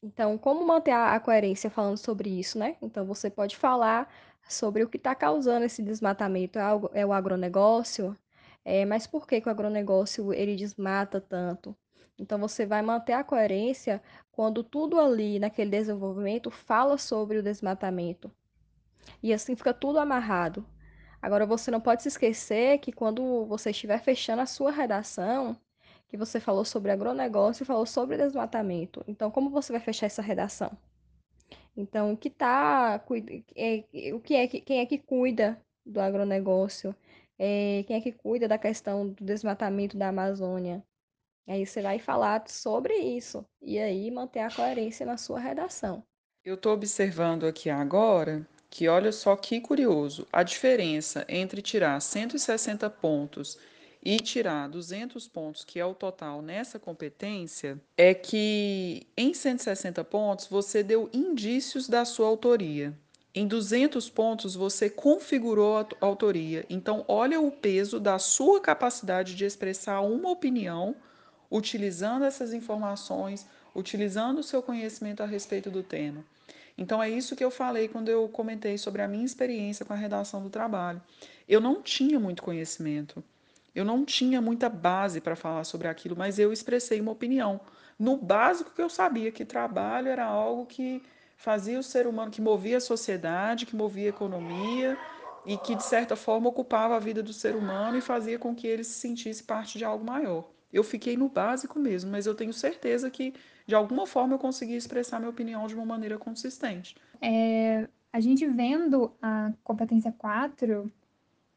então, 0.03 0.39
como 0.39 0.65
manter 0.65 0.93
a, 0.93 1.15
a, 1.15 1.21
coerência 1.21 1.71
falando 1.71 1.97
sobre 1.97 2.29
isso, 2.31 2.59
né? 2.59 2.77
Então, 2.81 3.05
você 3.05 3.31
pode 3.31 3.57
falar 3.57 4.09
sobre 4.49 4.83
o 4.83 4.89
que 4.89 4.97
está 4.97 5.15
causando 5.15 5.65
esse 5.65 5.83
desmatamento. 5.83 6.59
É, 6.59 6.75
o, 6.75 6.91
é 6.93 7.07
o 7.07 7.13
agronegócio? 7.13 8.17
É, 8.65 8.85
mas 8.85 9.07
por 9.07 9.27
que, 9.27 9.41
que 9.41 9.49
o 9.49 9.51
agronegócio 9.51 10.33
ele 10.33 10.57
desmata 10.57 11.21
tanto? 11.21 11.77
Então, 12.19 12.39
você 12.39 12.65
vai 12.65 12.83
manter 12.83 13.13
a 13.13 13.25
coerência 13.25 14.03
quando 14.33 14.65
tudo 14.65 14.99
ali 14.99 15.39
naquele 15.39 15.71
desenvolvimento 15.71 16.51
fala 16.51 16.97
sobre 16.99 17.39
o 17.39 17.43
desmatamento. 17.43 18.31
E 19.23 19.33
assim 19.33 19.55
fica 19.55 19.75
tudo 19.75 19.99
amarrado. 19.99 20.67
Agora 21.21 21.47
você 21.47 21.71
não 21.71 21.81
pode 21.81 22.03
se 22.03 22.09
esquecer 22.09 22.79
que 22.79 22.93
quando 22.93 23.45
você 23.47 23.71
estiver 23.71 24.01
fechando 24.03 24.43
a 24.43 24.47
sua 24.47 24.71
redação, 24.71 25.57
que 26.09 26.17
você 26.17 26.41
falou 26.41 26.65
sobre 26.65 26.91
agronegócio 26.91 27.63
e 27.63 27.67
falou 27.67 27.87
sobre 27.87 28.17
desmatamento. 28.17 29.05
Então, 29.07 29.31
como 29.31 29.51
você 29.51 29.73
vai 29.73 29.81
fechar 29.81 30.07
essa 30.07 30.23
redação? 30.23 30.77
Então, 31.77 32.13
o 32.13 32.17
que 32.17 32.31
tá, 32.31 33.01
é, 33.55 34.13
o 34.15 34.21
que 34.21 34.35
é 34.35 34.47
quem 34.49 34.81
é 34.81 34.87
que 34.87 34.99
cuida 34.99 35.61
do 35.85 36.01
agronegócio? 36.01 36.95
É, 37.39 37.85
quem 37.87 37.97
é 37.97 38.01
que 38.01 38.13
cuida 38.13 38.49
da 38.49 38.57
questão 38.57 39.09
do 39.09 39.23
desmatamento 39.23 39.97
da 39.97 40.09
Amazônia? 40.09 40.83
Aí 41.47 41.65
você 41.65 41.83
vai 41.83 41.99
falar 41.99 42.49
sobre 42.49 42.95
isso 42.95 43.45
e 43.63 43.79
aí 43.79 44.11
manter 44.11 44.41
a 44.41 44.51
coerência 44.51 45.05
na 45.05 45.17
sua 45.17 45.39
redação. 45.39 46.03
Eu 46.45 46.55
estou 46.55 46.73
observando 46.73 47.45
aqui 47.45 47.69
agora 47.69 48.47
que 48.69 48.89
olha 48.89 49.13
só 49.13 49.37
que 49.37 49.61
curioso, 49.61 50.27
a 50.33 50.43
diferença 50.43 51.25
entre 51.29 51.63
tirar 51.63 52.01
160 52.01 52.89
pontos 52.91 53.59
e 54.07 54.21
tirar 54.21 54.69
200 54.69 55.27
pontos, 55.27 55.65
que 55.65 55.81
é 55.81 55.85
o 55.85 55.93
total 55.93 56.41
nessa 56.41 56.79
competência, 56.79 57.77
é 57.97 58.15
que 58.15 59.05
em 59.17 59.35
160 59.35 60.05
pontos 60.05 60.47
você 60.47 60.81
deu 60.81 61.11
indícios 61.13 61.89
da 61.89 62.05
sua 62.05 62.29
autoria. 62.29 62.97
Em 63.35 63.49
200 63.49 64.09
pontos 64.09 64.55
você 64.55 64.89
configurou 64.89 65.79
a 65.79 65.87
autoria. 66.03 66.65
Então, 66.71 67.05
olha 67.09 67.41
o 67.41 67.51
peso 67.51 67.99
da 67.99 68.17
sua 68.21 68.61
capacidade 68.61 69.35
de 69.35 69.45
expressar 69.45 70.01
uma 70.03 70.31
opinião 70.31 70.95
utilizando 71.51 72.25
essas 72.25 72.53
informações, 72.53 73.45
utilizando 73.75 74.39
o 74.39 74.45
seu 74.45 74.63
conhecimento 74.63 75.21
a 75.21 75.27
respeito 75.27 75.69
do 75.69 75.83
tema. 75.83 76.25
Então 76.79 77.03
é 77.03 77.11
isso 77.11 77.35
que 77.35 77.43
eu 77.43 77.51
falei 77.51 77.89
quando 77.89 78.09
eu 78.09 78.29
comentei 78.29 78.79
sobre 78.79 79.03
a 79.03 79.09
minha 79.09 79.25
experiência 79.25 79.85
com 79.85 79.95
a 79.95 79.97
redação 79.97 80.43
do 80.43 80.51
trabalho. 80.51 81.03
Eu 81.49 81.61
não 81.61 81.83
tinha 81.83 82.21
muito 82.21 82.43
conhecimento, 82.43 83.25
eu 83.77 83.85
não 83.85 84.07
tinha 84.07 84.41
muita 84.41 84.71
base 84.71 85.21
para 85.21 85.37
falar 85.37 85.63
sobre 85.65 85.87
aquilo, 85.87 86.17
mas 86.17 86.39
eu 86.39 86.51
expressei 86.51 86.99
uma 86.99 87.13
opinião. 87.13 87.61
No 87.99 88.17
básico 88.17 88.73
que 88.75 88.81
eu 88.81 88.89
sabia 88.89 89.31
que 89.31 89.45
trabalho 89.45 90.09
era 90.09 90.25
algo 90.25 90.65
que 90.65 91.03
fazia 91.37 91.79
o 91.79 91.83
ser 91.83 92.07
humano, 92.07 92.31
que 92.31 92.41
movia 92.41 92.79
a 92.79 92.81
sociedade, 92.81 93.67
que 93.67 93.77
movia 93.77 94.07
a 94.07 94.09
economia 94.09 94.97
e 95.45 95.59
que 95.59 95.75
de 95.75 95.85
certa 95.85 96.17
forma 96.17 96.49
ocupava 96.49 96.97
a 96.97 96.99
vida 96.99 97.23
do 97.23 97.35
ser 97.35 97.55
humano 97.55 97.99
e 97.99 98.01
fazia 98.01 98.39
com 98.39 98.55
que 98.55 98.67
ele 98.67 98.83
se 98.83 98.95
sentisse 98.95 99.45
parte 99.45 99.77
de 99.77 99.85
algo 99.85 100.03
maior. 100.03 100.49
Eu 100.73 100.83
fiquei 100.83 101.15
no 101.15 101.29
básico 101.29 101.79
mesmo, 101.79 102.11
mas 102.11 102.25
eu 102.25 102.35
tenho 102.35 102.55
certeza 102.55 103.11
que 103.11 103.35
de 103.67 103.75
alguma 103.75 104.07
forma 104.07 104.35
eu 104.35 104.39
consegui 104.39 104.75
expressar 104.75 105.19
minha 105.19 105.31
opinião 105.31 105.67
de 105.67 105.75
uma 105.75 105.85
maneira 105.85 106.17
consistente. 106.17 106.97
É, 107.21 107.87
a 108.11 108.21
gente 108.21 108.47
vendo 108.47 109.13
a 109.21 109.53
competência 109.63 110.15
4, 110.17 110.91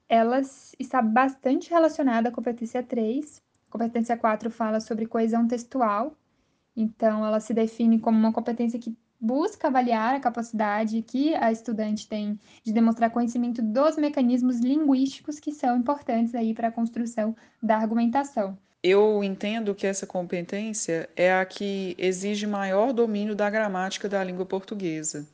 ela 0.10 0.42
está 0.80 1.02
bastante 1.02 1.70
relacionada 1.70 2.30
à 2.30 2.32
competência 2.32 2.82
3. 2.82 3.42
A 3.70 3.72
competência 3.72 4.18
4 4.18 4.50
fala 4.50 4.80
sobre 4.80 5.06
coesão 5.06 5.48
textual, 5.48 6.18
então 6.76 7.24
ela 7.24 7.40
se 7.40 7.54
define 7.54 8.00
como 8.00 8.18
uma 8.18 8.34
competência 8.34 8.80
que 8.80 8.98
busca 9.22 9.68
avaliar 9.68 10.16
a 10.16 10.20
capacidade 10.20 11.02
que 11.02 11.36
a 11.36 11.52
estudante 11.52 12.08
tem 12.08 12.40
de 12.64 12.74
demonstrar 12.74 13.12
conhecimento 13.12 13.62
dos 13.62 13.98
mecanismos 13.98 14.60
linguísticos 14.60 15.40
que 15.40 15.52
são 15.52 15.78
importantes 15.78 16.34
aí 16.34 16.54
para 16.54 16.70
a 16.70 16.72
construção 16.72 17.36
da 17.62 17.78
argumentação. 17.78 18.58
Eu 18.82 19.22
entendo 19.24 19.76
que 19.76 19.86
essa 19.86 20.08
competência 20.08 21.10
é 21.16 21.34
a 21.34 21.46
que 21.46 21.96
exige 21.98 22.48
maior 22.48 22.94
domínio 22.94 23.36
da 23.36 23.50
gramática 23.50 24.08
da 24.08 24.24
língua 24.24 24.46
portuguesa. 24.46 25.28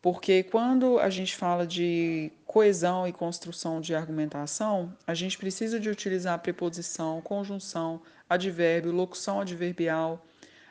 Porque 0.00 0.42
quando 0.42 0.98
a 0.98 1.10
gente 1.10 1.34
fala 1.34 1.66
de 1.66 2.30
coesão 2.46 3.08
e 3.08 3.12
construção 3.12 3.80
de 3.80 3.94
argumentação, 3.94 4.96
a 5.06 5.14
gente 5.14 5.36
precisa 5.36 5.80
de 5.80 5.88
utilizar 5.88 6.38
preposição, 6.38 7.20
conjunção, 7.20 8.00
advérbio, 8.28 8.92
locução 8.92 9.40
adverbial, 9.40 10.24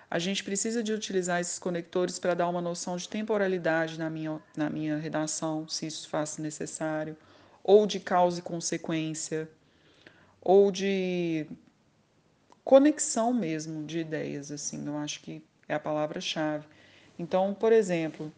a 0.09 0.19
gente 0.19 0.43
precisa 0.43 0.83
de 0.83 0.93
utilizar 0.93 1.41
esses 1.41 1.59
conectores 1.59 2.19
para 2.19 2.33
dar 2.33 2.47
uma 2.47 2.61
noção 2.61 2.95
de 2.95 3.09
temporalidade 3.09 3.99
na 3.99 4.09
minha, 4.09 4.39
na 4.55 4.69
minha 4.69 4.97
redação, 4.97 5.67
se 5.67 5.87
isso 5.87 6.07
faz 6.07 6.37
necessário, 6.37 7.17
ou 7.63 7.87
de 7.87 7.99
causa 7.99 8.39
e 8.39 8.41
consequência, 8.41 9.49
ou 10.41 10.71
de 10.71 11.47
conexão 12.63 13.33
mesmo 13.33 13.83
de 13.83 13.99
ideias, 13.99 14.51
assim, 14.51 14.85
eu 14.85 14.97
acho 14.97 15.21
que 15.21 15.43
é 15.67 15.73
a 15.73 15.79
palavra-chave. 15.79 16.65
Então, 17.17 17.53
por 17.53 17.71
exemplo, 17.71 18.31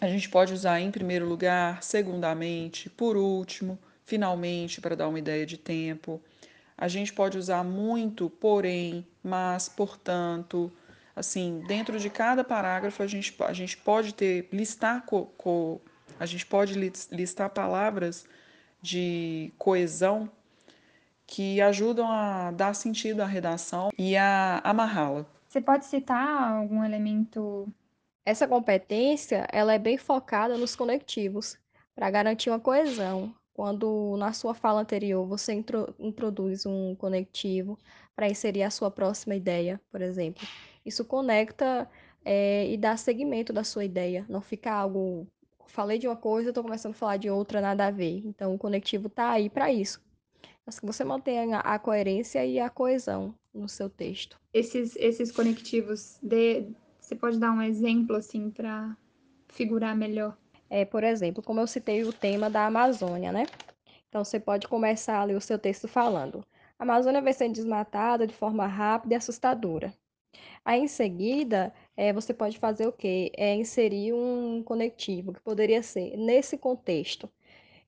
a 0.00 0.08
gente 0.08 0.28
pode 0.28 0.52
usar 0.52 0.80
em 0.80 0.90
primeiro 0.90 1.26
lugar, 1.26 1.82
segundamente, 1.82 2.90
por 2.90 3.16
último, 3.16 3.78
finalmente, 4.04 4.80
para 4.80 4.94
dar 4.94 5.08
uma 5.08 5.18
ideia 5.18 5.46
de 5.46 5.56
tempo. 5.56 6.20
A 6.76 6.88
gente 6.88 7.12
pode 7.12 7.38
usar 7.38 7.64
muito, 7.64 8.28
porém, 8.28 9.06
mas, 9.22 9.68
portanto, 9.68 10.72
assim, 11.14 11.62
dentro 11.66 11.98
de 11.98 12.10
cada 12.10 12.42
parágrafo 12.42 13.02
a 13.02 13.06
gente, 13.06 13.34
a 13.40 13.52
gente 13.52 13.76
pode 13.76 14.12
ter, 14.12 14.48
listar, 14.52 15.04
co, 15.06 15.26
co, 15.38 15.80
a 16.18 16.26
gente 16.26 16.44
pode 16.44 16.74
listar 17.12 17.50
palavras 17.50 18.26
de 18.82 19.52
coesão 19.56 20.30
que 21.26 21.60
ajudam 21.60 22.10
a 22.10 22.50
dar 22.50 22.74
sentido 22.74 23.22
à 23.22 23.26
redação 23.26 23.90
e 23.96 24.16
a 24.16 24.60
amarrá-la. 24.62 25.24
Você 25.48 25.60
pode 25.60 25.86
citar 25.86 26.52
algum 26.52 26.84
elemento? 26.84 27.72
Essa 28.24 28.48
competência, 28.48 29.46
ela 29.52 29.74
é 29.74 29.78
bem 29.78 29.98
focada 29.98 30.56
nos 30.56 30.74
conectivos, 30.74 31.58
para 31.94 32.10
garantir 32.10 32.50
uma 32.50 32.60
coesão. 32.60 33.34
Quando 33.52 34.16
na 34.18 34.32
sua 34.32 34.52
fala 34.52 34.80
anterior 34.80 35.26
você 35.26 35.52
intro, 35.52 35.94
introduz 35.98 36.66
um 36.66 36.94
conectivo 36.96 37.78
para 38.16 38.28
inserir 38.28 38.64
a 38.64 38.70
sua 38.70 38.90
próxima 38.90 39.36
ideia, 39.36 39.80
por 39.92 40.02
exemplo, 40.02 40.44
isso 40.84 41.04
conecta 41.04 41.88
é, 42.24 42.68
e 42.68 42.76
dá 42.76 42.96
seguimento 42.96 43.52
da 43.52 43.62
sua 43.62 43.84
ideia. 43.84 44.24
Não 44.28 44.40
fica 44.40 44.72
algo. 44.72 45.26
Falei 45.66 45.98
de 45.98 46.06
uma 46.06 46.16
coisa, 46.16 46.50
estou 46.50 46.64
começando 46.64 46.92
a 46.92 46.96
falar 46.96 47.16
de 47.16 47.30
outra, 47.30 47.60
nada 47.60 47.86
a 47.86 47.90
ver. 47.90 48.22
Então, 48.24 48.54
o 48.54 48.58
conectivo 48.58 49.06
está 49.06 49.30
aí 49.30 49.48
para 49.48 49.72
isso. 49.72 50.02
Mas 50.64 50.78
que 50.78 50.86
você 50.86 51.04
mantenha 51.04 51.58
a 51.58 51.78
coerência 51.78 52.44
e 52.44 52.58
a 52.58 52.70
coesão 52.70 53.34
no 53.52 53.68
seu 53.68 53.88
texto. 53.88 54.38
Esses, 54.52 54.96
esses 54.96 55.30
conectivos, 55.30 56.18
de, 56.22 56.68
você 57.04 57.14
pode 57.14 57.38
dar 57.38 57.52
um 57.52 57.60
exemplo 57.60 58.16
assim 58.16 58.50
para 58.50 58.96
figurar 59.48 59.94
melhor? 59.94 60.36
É, 60.70 60.84
por 60.86 61.04
exemplo, 61.04 61.42
como 61.42 61.60
eu 61.60 61.66
citei 61.66 62.02
o 62.02 62.12
tema 62.12 62.48
da 62.48 62.66
Amazônia, 62.66 63.30
né? 63.30 63.44
Então 64.08 64.24
você 64.24 64.40
pode 64.40 64.66
começar 64.66 65.20
ali 65.20 65.34
o 65.34 65.40
seu 65.40 65.58
texto 65.58 65.86
falando: 65.86 66.42
a 66.78 66.82
Amazônia 66.82 67.20
vai 67.20 67.34
sendo 67.34 67.52
desmatada 67.52 68.26
de 68.26 68.32
forma 68.32 68.66
rápida 68.66 69.14
e 69.14 69.16
assustadora. 69.16 69.92
Aí, 70.64 70.80
em 70.80 70.88
seguida, 70.88 71.74
é, 71.94 72.12
você 72.12 72.32
pode 72.32 72.58
fazer 72.58 72.86
o 72.86 72.92
quê? 72.92 73.30
É 73.36 73.54
inserir 73.54 74.14
um 74.14 74.62
conectivo, 74.62 75.32
que 75.32 75.40
poderia 75.40 75.82
ser 75.82 76.16
nesse 76.16 76.56
contexto. 76.56 77.28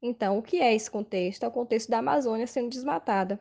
Então, 0.02 0.38
o 0.38 0.42
que 0.42 0.59
é 0.59 0.74
esse 0.74 0.90
contexto? 0.90 1.42
É 1.44 1.48
o 1.48 1.50
contexto 1.50 1.88
da 1.88 1.98
Amazônia 1.98 2.46
sendo 2.46 2.68
desmatada. 2.68 3.40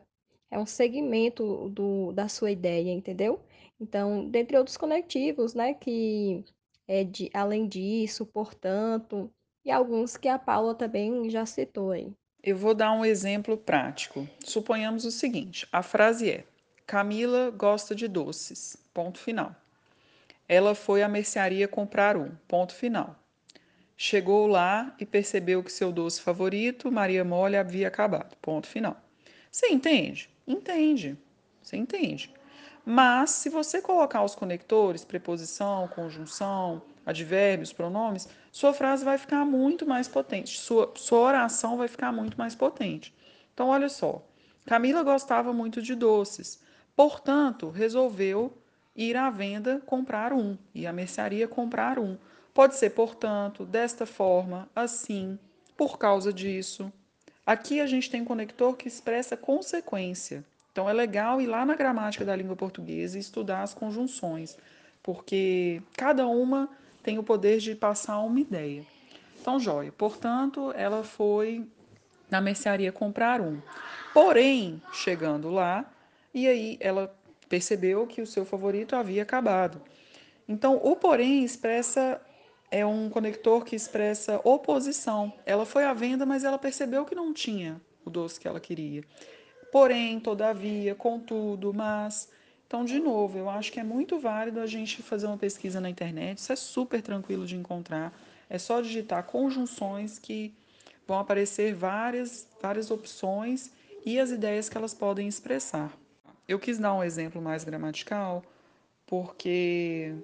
É 0.50 0.58
um 0.58 0.64
segmento 0.64 1.68
do, 1.68 2.12
da 2.12 2.28
sua 2.28 2.50
ideia, 2.50 2.90
entendeu? 2.90 3.40
Então, 3.80 4.28
dentre 4.28 4.56
outros 4.56 4.76
conectivos, 4.76 5.54
né, 5.54 5.74
que 5.74 6.44
é 6.88 7.04
de, 7.04 7.30
além 7.34 7.68
disso, 7.68 8.24
portanto, 8.24 9.30
e 9.64 9.70
alguns 9.70 10.16
que 10.16 10.28
a 10.28 10.38
Paula 10.38 10.74
também 10.74 11.28
já 11.28 11.44
citou 11.44 11.90
aí. 11.90 12.12
Eu 12.42 12.56
vou 12.56 12.74
dar 12.74 12.92
um 12.92 13.04
exemplo 13.04 13.56
prático. 13.56 14.26
Suponhamos 14.44 15.04
o 15.04 15.10
seguinte: 15.10 15.66
a 15.72 15.82
frase 15.82 16.30
é: 16.30 16.44
Camila 16.86 17.50
gosta 17.50 17.94
de 17.94 18.06
doces. 18.06 18.76
Ponto 18.94 19.18
final. 19.18 19.54
Ela 20.48 20.74
foi 20.74 21.02
à 21.02 21.08
mercearia 21.08 21.66
comprar 21.66 22.16
um. 22.16 22.30
Ponto 22.46 22.72
final. 22.72 23.16
Chegou 23.96 24.46
lá 24.46 24.94
e 25.00 25.04
percebeu 25.04 25.64
que 25.64 25.72
seu 25.72 25.90
doce 25.90 26.20
favorito, 26.20 26.92
Maria 26.92 27.24
Mole, 27.24 27.56
havia 27.56 27.88
acabado. 27.88 28.36
Ponto 28.36 28.66
final. 28.66 28.96
Você 29.50 29.66
entende? 29.68 30.30
Entende. 30.46 31.18
Você 31.60 31.76
entende. 31.76 32.32
Mas, 32.88 33.30
se 33.30 33.48
você 33.48 33.82
colocar 33.82 34.22
os 34.22 34.36
conectores, 34.36 35.04
preposição, 35.04 35.88
conjunção, 35.88 36.80
advérbios, 37.04 37.72
pronomes, 37.72 38.28
sua 38.52 38.72
frase 38.72 39.04
vai 39.04 39.18
ficar 39.18 39.44
muito 39.44 39.84
mais 39.84 40.06
potente. 40.06 40.56
Sua, 40.56 40.92
sua 40.94 41.18
oração 41.18 41.76
vai 41.76 41.88
ficar 41.88 42.12
muito 42.12 42.38
mais 42.38 42.54
potente. 42.54 43.12
Então, 43.52 43.70
olha 43.70 43.88
só. 43.88 44.24
Camila 44.64 45.02
gostava 45.02 45.52
muito 45.52 45.82
de 45.82 45.96
doces. 45.96 46.62
Portanto, 46.94 47.70
resolveu 47.70 48.56
ir 48.94 49.16
à 49.16 49.30
venda 49.30 49.82
comprar 49.84 50.32
um 50.32 50.56
e 50.72 50.86
à 50.86 50.92
mercearia 50.92 51.48
comprar 51.48 51.98
um. 51.98 52.16
Pode 52.54 52.76
ser, 52.76 52.90
portanto, 52.90 53.66
desta 53.66 54.06
forma, 54.06 54.68
assim, 54.76 55.36
por 55.76 55.98
causa 55.98 56.32
disso. 56.32 56.92
Aqui 57.44 57.80
a 57.80 57.86
gente 57.86 58.08
tem 58.08 58.22
um 58.22 58.24
conector 58.24 58.76
que 58.76 58.86
expressa 58.86 59.36
consequência. 59.36 60.44
Então 60.76 60.90
é 60.90 60.92
legal 60.92 61.40
ir 61.40 61.46
lá 61.46 61.64
na 61.64 61.74
gramática 61.74 62.22
da 62.22 62.36
língua 62.36 62.54
portuguesa 62.54 63.16
e 63.16 63.20
estudar 63.20 63.62
as 63.62 63.72
conjunções, 63.72 64.58
porque 65.02 65.80
cada 65.96 66.26
uma 66.26 66.68
tem 67.02 67.18
o 67.18 67.22
poder 67.22 67.60
de 67.60 67.74
passar 67.74 68.18
uma 68.18 68.38
ideia. 68.38 68.84
Então, 69.40 69.58
joia. 69.58 69.90
Portanto, 69.90 70.74
ela 70.76 71.02
foi 71.02 71.66
na 72.30 72.42
mercearia 72.42 72.92
comprar 72.92 73.40
um. 73.40 73.58
Porém, 74.12 74.82
chegando 74.92 75.48
lá, 75.48 75.90
e 76.34 76.46
aí 76.46 76.76
ela 76.78 77.16
percebeu 77.48 78.06
que 78.06 78.20
o 78.20 78.26
seu 78.26 78.44
favorito 78.44 78.94
havia 78.94 79.22
acabado. 79.22 79.80
Então, 80.46 80.78
o 80.84 80.94
porém 80.94 81.42
expressa 81.42 82.20
é 82.70 82.84
um 82.84 83.08
conector 83.08 83.64
que 83.64 83.74
expressa 83.74 84.42
oposição. 84.44 85.32
Ela 85.46 85.64
foi 85.64 85.84
à 85.84 85.94
venda, 85.94 86.26
mas 86.26 86.44
ela 86.44 86.58
percebeu 86.58 87.06
que 87.06 87.14
não 87.14 87.32
tinha 87.32 87.80
o 88.04 88.10
doce 88.10 88.38
que 88.38 88.46
ela 88.46 88.60
queria. 88.60 89.02
Porém, 89.76 90.18
todavia, 90.18 90.94
contudo, 90.94 91.70
mas. 91.74 92.30
Então, 92.66 92.82
de 92.82 92.98
novo, 92.98 93.36
eu 93.36 93.50
acho 93.50 93.70
que 93.70 93.78
é 93.78 93.84
muito 93.84 94.18
válido 94.18 94.58
a 94.58 94.66
gente 94.66 95.02
fazer 95.02 95.26
uma 95.26 95.36
pesquisa 95.36 95.82
na 95.82 95.90
internet. 95.90 96.38
Isso 96.38 96.50
é 96.50 96.56
super 96.56 97.02
tranquilo 97.02 97.44
de 97.44 97.56
encontrar. 97.56 98.10
É 98.48 98.56
só 98.56 98.80
digitar 98.80 99.24
conjunções 99.24 100.18
que 100.18 100.54
vão 101.06 101.18
aparecer 101.18 101.74
várias, 101.74 102.48
várias 102.58 102.90
opções 102.90 103.70
e 104.02 104.18
as 104.18 104.30
ideias 104.30 104.70
que 104.70 104.78
elas 104.78 104.94
podem 104.94 105.28
expressar. 105.28 105.92
Eu 106.48 106.58
quis 106.58 106.78
dar 106.78 106.94
um 106.94 107.04
exemplo 107.04 107.42
mais 107.42 107.62
gramatical, 107.62 108.42
porque 109.06 110.14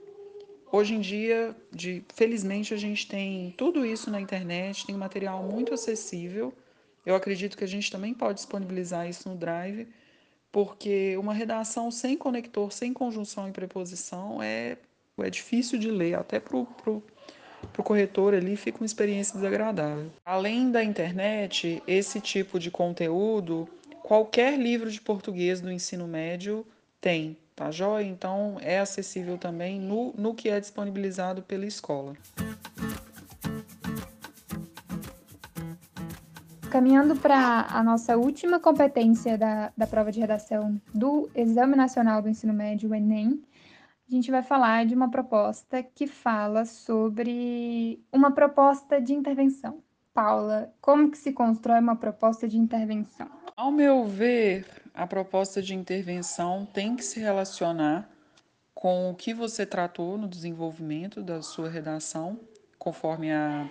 hoje 0.73 0.95
em 0.95 1.01
dia, 1.01 1.55
de, 1.71 2.03
felizmente, 2.15 2.73
a 2.73 2.79
gente 2.79 3.07
tem 3.07 3.53
tudo 3.59 3.85
isso 3.85 4.11
na 4.11 4.19
internet, 4.19 4.87
tem 4.87 4.95
um 4.95 4.99
material 4.99 5.43
muito 5.43 5.75
acessível. 5.75 6.55
Eu 7.05 7.15
acredito 7.15 7.57
que 7.57 7.65
a 7.65 7.69
gente 7.69 7.91
também 7.91 8.15
pode 8.15 8.35
disponibilizar 8.35 9.09
isso 9.09 9.29
no 9.29 9.35
Drive, 9.35 9.89
porque 10.51 11.17
uma 11.17 11.35
redação 11.35 11.91
sem 11.91 12.17
conector, 12.17 12.73
sem 12.73 12.93
conjunção 12.93 13.49
e 13.49 13.53
preposição 13.53 14.43
é, 14.43 14.77
é 15.19 15.31
difícil 15.31 15.79
de 15.79 15.91
ler, 15.91 16.15
até 16.15 16.39
para 16.39 16.57
o 16.57 17.03
corretor 17.83 18.35
ali 18.35 18.57
fica 18.57 18.79
uma 18.79 18.87
experiência 18.87 19.35
desagradável. 19.35 20.11
Além 20.25 20.71
da 20.71 20.85
internet, 20.85 21.83
esse 21.87 22.21
tipo 22.21 22.59
de 22.59 22.71
conteúdo 22.71 23.69
qualquer 24.03 24.59
livro 24.59 24.91
de 24.91 25.01
português 25.01 25.61
do 25.61 25.71
ensino 25.71 26.07
médio 26.07 26.67
tem, 27.01 27.37
tá 27.55 27.71
joia? 27.71 28.05
Então 28.05 28.59
é 28.61 28.79
acessível 28.79 29.39
também 29.39 29.81
no, 29.81 30.13
no 30.17 30.35
que 30.35 30.49
é 30.49 30.61
disponibilizado 30.61 31.43
pela 31.43 31.65
escola. 31.65 32.15
Caminhando 36.73 37.15
para 37.15 37.67
a 37.69 37.83
nossa 37.83 38.17
última 38.17 38.59
competência 38.59 39.37
da, 39.37 39.71
da 39.77 39.87
prova 39.87 40.11
de 40.11 40.19
redação 40.19 40.81
do 40.95 41.31
Exame 41.35 41.77
Nacional 41.77 42.23
do 42.23 42.31
Ensino 42.31 42.55
Médio, 42.55 42.89
o 42.89 42.95
Enem, 42.95 43.43
a 44.09 44.11
gente 44.11 44.31
vai 44.31 44.43
falar 44.43 44.87
de 44.87 44.95
uma 44.95 45.11
proposta 45.11 45.83
que 45.83 46.07
fala 46.07 46.65
sobre 46.65 48.03
uma 48.11 48.31
proposta 48.31 49.03
de 49.03 49.13
intervenção. 49.13 49.83
Paula, 50.15 50.73
como 50.81 51.11
que 51.11 51.19
se 51.19 51.31
constrói 51.33 51.79
uma 51.79 51.95
proposta 51.95 52.49
de 52.49 52.57
intervenção? 52.57 53.29
Ao 53.55 53.71
meu 53.71 54.07
ver, 54.07 54.67
a 54.95 55.07
proposta 55.07 55.61
de 55.61 55.75
intervenção 55.75 56.67
tem 56.73 56.97
que 56.97 57.05
se 57.05 57.21
relacionar 57.21 58.09
com 58.75 59.11
o 59.11 59.15
que 59.15 59.35
você 59.35 59.67
tratou 59.67 60.17
no 60.17 60.27
desenvolvimento 60.27 61.23
da 61.23 61.43
sua 61.43 61.69
redação, 61.69 62.41
conforme 62.79 63.31
a 63.31 63.69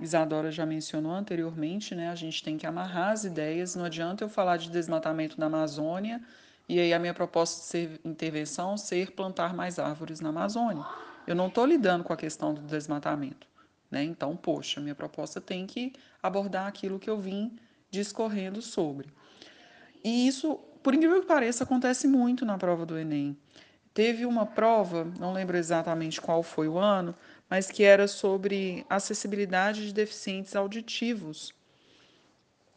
Isadora 0.00 0.50
já 0.50 0.64
mencionou 0.64 1.12
anteriormente, 1.12 1.94
né? 1.94 2.10
A 2.10 2.14
gente 2.14 2.42
tem 2.42 2.56
que 2.56 2.66
amarrar 2.66 3.10
as 3.10 3.24
ideias. 3.24 3.74
Não 3.74 3.84
adianta 3.84 4.24
eu 4.24 4.28
falar 4.28 4.56
de 4.56 4.70
desmatamento 4.70 5.38
na 5.38 5.46
Amazônia 5.46 6.20
e 6.68 6.78
aí 6.78 6.92
a 6.92 6.98
minha 6.98 7.14
proposta 7.14 7.78
de 7.78 8.00
intervenção 8.04 8.76
ser 8.76 9.12
plantar 9.12 9.54
mais 9.54 9.78
árvores 9.78 10.20
na 10.20 10.28
Amazônia. 10.28 10.84
Eu 11.26 11.34
não 11.34 11.48
estou 11.48 11.66
lidando 11.66 12.04
com 12.04 12.12
a 12.12 12.16
questão 12.16 12.54
do 12.54 12.60
desmatamento. 12.62 13.46
Né? 13.90 14.04
Então, 14.04 14.36
poxa, 14.36 14.80
minha 14.80 14.94
proposta 14.94 15.40
tem 15.40 15.66
que 15.66 15.92
abordar 16.22 16.66
aquilo 16.66 16.98
que 16.98 17.08
eu 17.08 17.18
vim 17.18 17.58
discorrendo 17.90 18.60
sobre. 18.60 19.08
E 20.04 20.28
isso, 20.28 20.56
por 20.82 20.94
incrível 20.94 21.20
que 21.20 21.26
pareça, 21.26 21.64
acontece 21.64 22.06
muito 22.06 22.44
na 22.44 22.58
prova 22.58 22.86
do 22.86 22.98
Enem. 22.98 23.36
Teve 23.92 24.26
uma 24.26 24.46
prova, 24.46 25.10
não 25.18 25.32
lembro 25.32 25.56
exatamente 25.56 26.20
qual 26.20 26.42
foi 26.42 26.68
o 26.68 26.78
ano, 26.78 27.14
mas 27.48 27.70
que 27.70 27.82
era 27.82 28.06
sobre 28.06 28.84
acessibilidade 28.88 29.86
de 29.86 29.92
deficientes 29.92 30.54
auditivos 30.54 31.54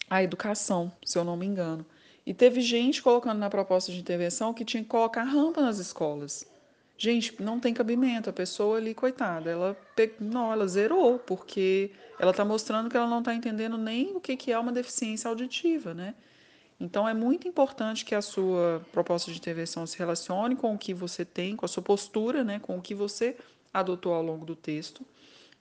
à 0.09 0.23
educação, 0.23 0.91
se 1.03 1.17
eu 1.17 1.23
não 1.23 1.35
me 1.35 1.45
engano. 1.45 1.85
E 2.25 2.33
teve 2.33 2.61
gente 2.61 3.01
colocando 3.01 3.39
na 3.39 3.49
proposta 3.49 3.91
de 3.91 3.99
intervenção 3.99 4.53
que 4.53 4.63
tinha 4.63 4.83
que 4.83 4.89
colocar 4.89 5.23
rampa 5.23 5.61
nas 5.61 5.79
escolas. 5.79 6.45
Gente, 6.97 7.41
não 7.41 7.59
tem 7.59 7.73
cabimento. 7.73 8.29
A 8.29 8.33
pessoa 8.33 8.77
ali, 8.77 8.93
coitada, 8.93 9.49
ela 9.49 9.75
não, 10.19 10.53
ela 10.53 10.67
zerou, 10.67 11.17
porque 11.17 11.91
ela 12.19 12.29
está 12.29 12.45
mostrando 12.45 12.89
que 12.89 12.95
ela 12.95 13.07
não 13.07 13.19
está 13.19 13.33
entendendo 13.33 13.75
nem 13.77 14.15
o 14.15 14.21
que, 14.21 14.37
que 14.37 14.51
é 14.51 14.59
uma 14.59 14.71
deficiência 14.71 15.27
auditiva, 15.27 15.95
né? 15.95 16.13
Então 16.79 17.07
é 17.07 17.13
muito 17.13 17.47
importante 17.47 18.03
que 18.03 18.15
a 18.15 18.21
sua 18.21 18.85
proposta 18.91 19.31
de 19.31 19.37
intervenção 19.37 19.85
se 19.85 19.97
relacione 19.97 20.55
com 20.55 20.73
o 20.73 20.77
que 20.77 20.93
você 20.93 21.23
tem, 21.23 21.55
com 21.55 21.65
a 21.65 21.67
sua 21.67 21.83
postura, 21.83 22.43
né, 22.43 22.59
com 22.59 22.75
o 22.75 22.81
que 22.81 22.95
você 22.95 23.35
adotou 23.73 24.13
ao 24.13 24.21
longo 24.21 24.45
do 24.45 24.55
texto, 24.55 25.05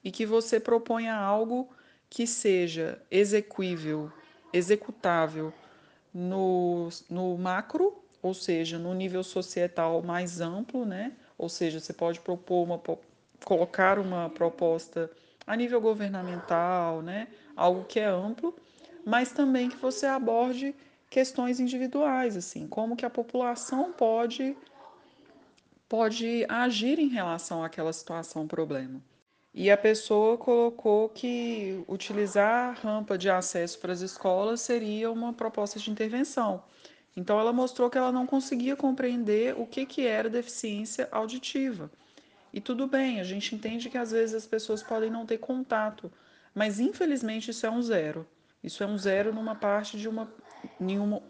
e 0.03 0.11
que 0.11 0.25
você 0.25 0.59
proponha 0.59 1.15
algo 1.15 1.69
que 2.09 2.27
seja 2.27 3.01
execuível, 3.09 4.11
executável 4.51 5.53
no, 6.13 6.89
no 7.09 7.37
macro, 7.37 8.03
ou 8.21 8.33
seja, 8.33 8.77
no 8.77 8.93
nível 8.93 9.23
societal 9.23 10.01
mais 10.01 10.41
amplo, 10.41 10.85
né? 10.85 11.13
Ou 11.37 11.49
seja, 11.49 11.79
você 11.79 11.93
pode 11.93 12.19
propor 12.19 12.63
uma 12.63 12.81
colocar 13.43 13.97
uma 13.97 14.29
proposta 14.29 15.09
a 15.47 15.55
nível 15.55 15.81
governamental, 15.81 17.01
né? 17.01 17.27
Algo 17.55 17.85
que 17.85 17.99
é 17.99 18.05
amplo, 18.05 18.55
mas 19.05 19.31
também 19.31 19.69
que 19.69 19.77
você 19.77 20.05
aborde 20.05 20.75
questões 21.09 21.59
individuais, 21.59 22.37
assim, 22.37 22.67
como 22.67 22.95
que 22.95 23.05
a 23.05 23.09
população 23.09 23.91
pode 23.91 24.55
pode 25.91 26.45
agir 26.47 26.99
em 26.99 27.09
relação 27.09 27.61
àquela 27.61 27.91
situação, 27.91 28.47
problema. 28.47 29.01
E 29.53 29.69
a 29.69 29.75
pessoa 29.75 30.37
colocou 30.37 31.09
que 31.09 31.83
utilizar 31.85 32.79
rampa 32.81 33.17
de 33.17 33.29
acesso 33.29 33.77
para 33.77 33.91
as 33.91 33.99
escolas 33.99 34.61
seria 34.61 35.11
uma 35.11 35.33
proposta 35.33 35.77
de 35.77 35.91
intervenção. 35.91 36.63
Então 37.13 37.37
ela 37.37 37.51
mostrou 37.51 37.89
que 37.89 37.97
ela 37.97 38.09
não 38.09 38.25
conseguia 38.25 38.73
compreender 38.73 39.53
o 39.59 39.65
que, 39.65 39.85
que 39.85 40.07
era 40.07 40.29
deficiência 40.29 41.09
auditiva. 41.11 41.91
E 42.53 42.61
tudo 42.61 42.87
bem, 42.87 43.19
a 43.19 43.25
gente 43.25 43.53
entende 43.53 43.89
que 43.89 43.97
às 43.97 44.11
vezes 44.11 44.33
as 44.33 44.47
pessoas 44.47 44.81
podem 44.81 45.09
não 45.09 45.25
ter 45.25 45.39
contato, 45.39 46.09
mas 46.55 46.79
infelizmente 46.79 47.51
isso 47.51 47.65
é 47.65 47.69
um 47.69 47.81
zero. 47.81 48.25
Isso 48.63 48.81
é 48.81 48.87
um 48.87 48.97
zero 48.97 49.33
numa 49.33 49.55
parte 49.55 49.97
de 49.97 50.07
uma 50.07 50.31
nenhuma 50.79 51.21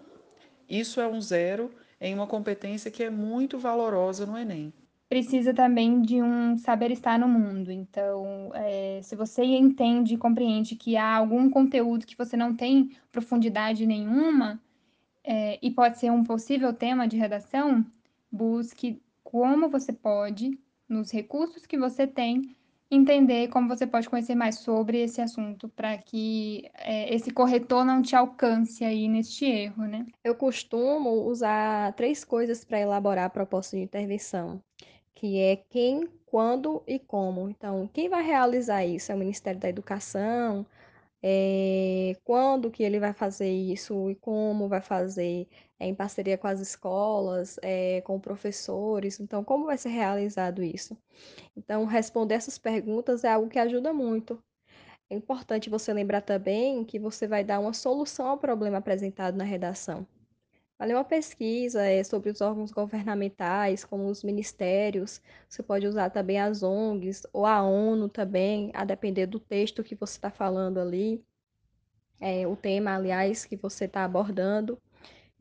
isso 0.69 1.01
é 1.01 1.07
um 1.07 1.19
zero 1.19 1.73
em 2.01 2.13
uma 2.13 2.27
competência 2.27 2.91
que 2.91 3.03
é 3.03 3.09
muito 3.09 3.57
valorosa 3.57 4.25
no 4.25 4.37
Enem 4.37 4.73
precisa 5.11 5.53
também 5.53 6.01
de 6.01 6.23
um 6.23 6.57
saber 6.57 6.89
estar 6.89 7.19
no 7.19 7.27
mundo. 7.27 7.69
Então, 7.69 8.49
é, 8.53 9.01
se 9.03 9.13
você 9.13 9.43
entende 9.43 10.13
e 10.13 10.17
compreende 10.17 10.73
que 10.73 10.95
há 10.95 11.17
algum 11.17 11.49
conteúdo 11.49 12.05
que 12.05 12.17
você 12.17 12.37
não 12.37 12.55
tem 12.55 12.95
profundidade 13.11 13.85
nenhuma, 13.85 14.57
é, 15.21 15.59
e 15.61 15.69
pode 15.69 15.99
ser 15.99 16.13
um 16.13 16.23
possível 16.23 16.71
tema 16.71 17.09
de 17.09 17.17
redação, 17.17 17.85
busque 18.31 19.01
como 19.21 19.69
você 19.69 19.91
pode, 19.91 20.57
nos 20.87 21.11
recursos 21.11 21.65
que 21.65 21.77
você 21.77 22.07
tem, 22.07 22.55
entender 22.91 23.47
como 23.49 23.67
você 23.69 23.87
pode 23.87 24.09
conhecer 24.09 24.35
mais 24.35 24.59
sobre 24.59 24.99
esse 25.01 25.21
assunto 25.21 25.69
para 25.69 25.97
que 25.97 26.69
é, 26.75 27.13
esse 27.13 27.31
corretor 27.31 27.85
não 27.85 28.01
te 28.01 28.15
alcance 28.15 28.83
aí 28.83 29.07
neste 29.07 29.45
erro, 29.45 29.85
né? 29.85 30.05
Eu 30.23 30.35
costumo 30.35 31.09
usar 31.27 31.93
três 31.93 32.23
coisas 32.25 32.63
para 32.65 32.79
elaborar 32.79 33.25
a 33.25 33.29
proposta 33.29 33.77
de 33.77 33.83
intervenção 33.83 34.61
que 35.21 35.39
é 35.39 35.55
quem, 35.55 36.07
quando 36.25 36.83
e 36.87 36.97
como. 36.99 37.47
Então, 37.49 37.87
quem 37.93 38.09
vai 38.09 38.23
realizar 38.23 38.83
isso? 38.85 39.11
É 39.11 39.15
o 39.15 39.17
Ministério 39.19 39.59
da 39.59 39.69
Educação? 39.69 40.65
É, 41.23 42.17
quando 42.23 42.71
que 42.71 42.83
ele 42.83 42.99
vai 42.99 43.13
fazer 43.13 43.49
isso 43.51 44.09
e 44.09 44.15
como 44.15 44.67
vai 44.67 44.81
fazer? 44.81 45.47
É 45.81 45.87
em 45.87 45.95
parceria 45.95 46.37
com 46.37 46.45
as 46.45 46.59
escolas, 46.59 47.57
é, 47.63 48.01
com 48.01 48.19
professores? 48.19 49.19
Então, 49.19 49.43
como 49.43 49.65
vai 49.65 49.79
ser 49.79 49.89
realizado 49.89 50.61
isso? 50.61 50.95
Então, 51.57 51.85
responder 51.85 52.35
essas 52.35 52.59
perguntas 52.59 53.23
é 53.23 53.29
algo 53.29 53.49
que 53.49 53.57
ajuda 53.57 53.91
muito. 53.91 54.39
É 55.09 55.15
importante 55.15 55.71
você 55.71 55.91
lembrar 55.91 56.21
também 56.21 56.85
que 56.85 56.99
você 56.99 57.27
vai 57.27 57.43
dar 57.43 57.59
uma 57.59 57.73
solução 57.73 58.27
ao 58.27 58.37
problema 58.37 58.77
apresentado 58.77 59.35
na 59.35 59.43
redação. 59.43 60.05
Ali 60.77 60.93
uma 60.93 61.03
pesquisa 61.03 61.83
é, 61.83 62.03
sobre 62.03 62.29
os 62.29 62.41
órgãos 62.41 62.71
governamentais, 62.71 63.83
como 63.83 64.05
os 64.05 64.23
ministérios, 64.23 65.19
você 65.49 65.63
pode 65.63 65.87
usar 65.87 66.11
também 66.11 66.39
as 66.39 66.61
ONGs 66.61 67.25
ou 67.33 67.43
a 67.43 67.63
ONU 67.63 68.07
também, 68.07 68.69
a 68.75 68.85
depender 68.85 69.25
do 69.25 69.39
texto 69.39 69.83
que 69.83 69.95
você 69.95 70.19
está 70.19 70.29
falando 70.29 70.79
ali, 70.79 71.25
é, 72.19 72.45
o 72.45 72.55
tema, 72.55 72.95
aliás, 72.95 73.45
que 73.45 73.55
você 73.55 73.85
está 73.85 74.05
abordando. 74.05 74.79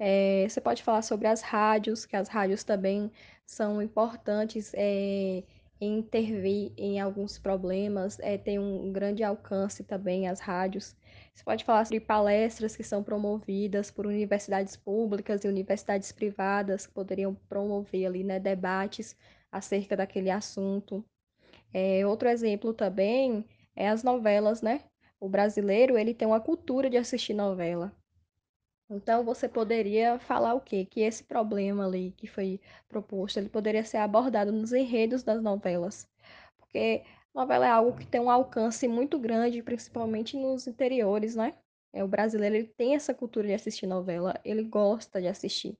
É, 0.00 0.48
você 0.48 0.60
pode 0.62 0.82
falar 0.82 1.02
sobre 1.02 1.28
as 1.28 1.42
rádios, 1.42 2.06
que 2.06 2.16
as 2.16 2.28
rádios 2.28 2.64
também 2.64 3.12
são 3.46 3.82
importantes 3.82 4.72
é, 4.74 5.44
em 5.80 5.98
intervir 5.98 6.72
em 6.76 6.98
alguns 7.00 7.38
problemas, 7.38 8.18
é, 8.20 8.38
tem 8.38 8.58
um 8.58 8.90
grande 8.92 9.22
alcance 9.22 9.84
também 9.84 10.26
as 10.26 10.40
rádios. 10.40 10.96
Você 11.34 11.44
pode 11.44 11.64
falar 11.64 11.84
sobre 11.84 12.00
palestras 12.00 12.74
que 12.76 12.82
são 12.82 13.02
promovidas 13.02 13.90
por 13.90 14.06
universidades 14.06 14.74
públicas 14.76 15.44
e 15.44 15.48
universidades 15.48 16.12
privadas 16.12 16.86
que 16.86 16.94
poderiam 16.94 17.34
promover 17.48 18.06
ali, 18.06 18.24
né, 18.24 18.40
debates 18.40 19.14
acerca 19.52 19.96
daquele 19.96 20.30
assunto. 20.30 21.04
É, 21.74 22.06
outro 22.06 22.28
exemplo 22.28 22.74
também 22.74 23.44
é 23.76 23.88
as 23.88 24.02
novelas, 24.04 24.62
né? 24.62 24.82
O 25.20 25.28
brasileiro, 25.28 25.98
ele 25.98 26.14
tem 26.14 26.26
uma 26.28 26.40
cultura 26.40 26.90
de 26.90 26.96
assistir 26.96 27.34
novela. 27.34 27.99
Então, 28.90 29.24
você 29.24 29.48
poderia 29.48 30.18
falar 30.18 30.54
o 30.54 30.60
quê? 30.60 30.84
Que 30.84 31.02
esse 31.02 31.22
problema 31.22 31.86
ali 31.86 32.12
que 32.16 32.26
foi 32.26 32.60
proposto, 32.88 33.38
ele 33.38 33.48
poderia 33.48 33.84
ser 33.84 33.98
abordado 33.98 34.50
nos 34.52 34.72
enredos 34.72 35.22
das 35.22 35.40
novelas. 35.40 36.08
Porque 36.58 37.04
novela 37.34 37.66
é 37.66 37.70
algo 37.70 37.96
que 37.96 38.06
tem 38.06 38.20
um 38.20 38.30
alcance 38.30 38.88
muito 38.88 39.18
grande, 39.18 39.62
principalmente 39.62 40.36
nos 40.36 40.66
interiores, 40.66 41.36
né? 41.36 41.54
É, 41.92 42.02
o 42.04 42.08
brasileiro 42.08 42.56
ele 42.56 42.66
tem 42.66 42.94
essa 42.96 43.14
cultura 43.14 43.46
de 43.46 43.54
assistir 43.54 43.86
novela, 43.86 44.34
ele 44.44 44.64
gosta 44.64 45.20
de 45.20 45.28
assistir. 45.28 45.78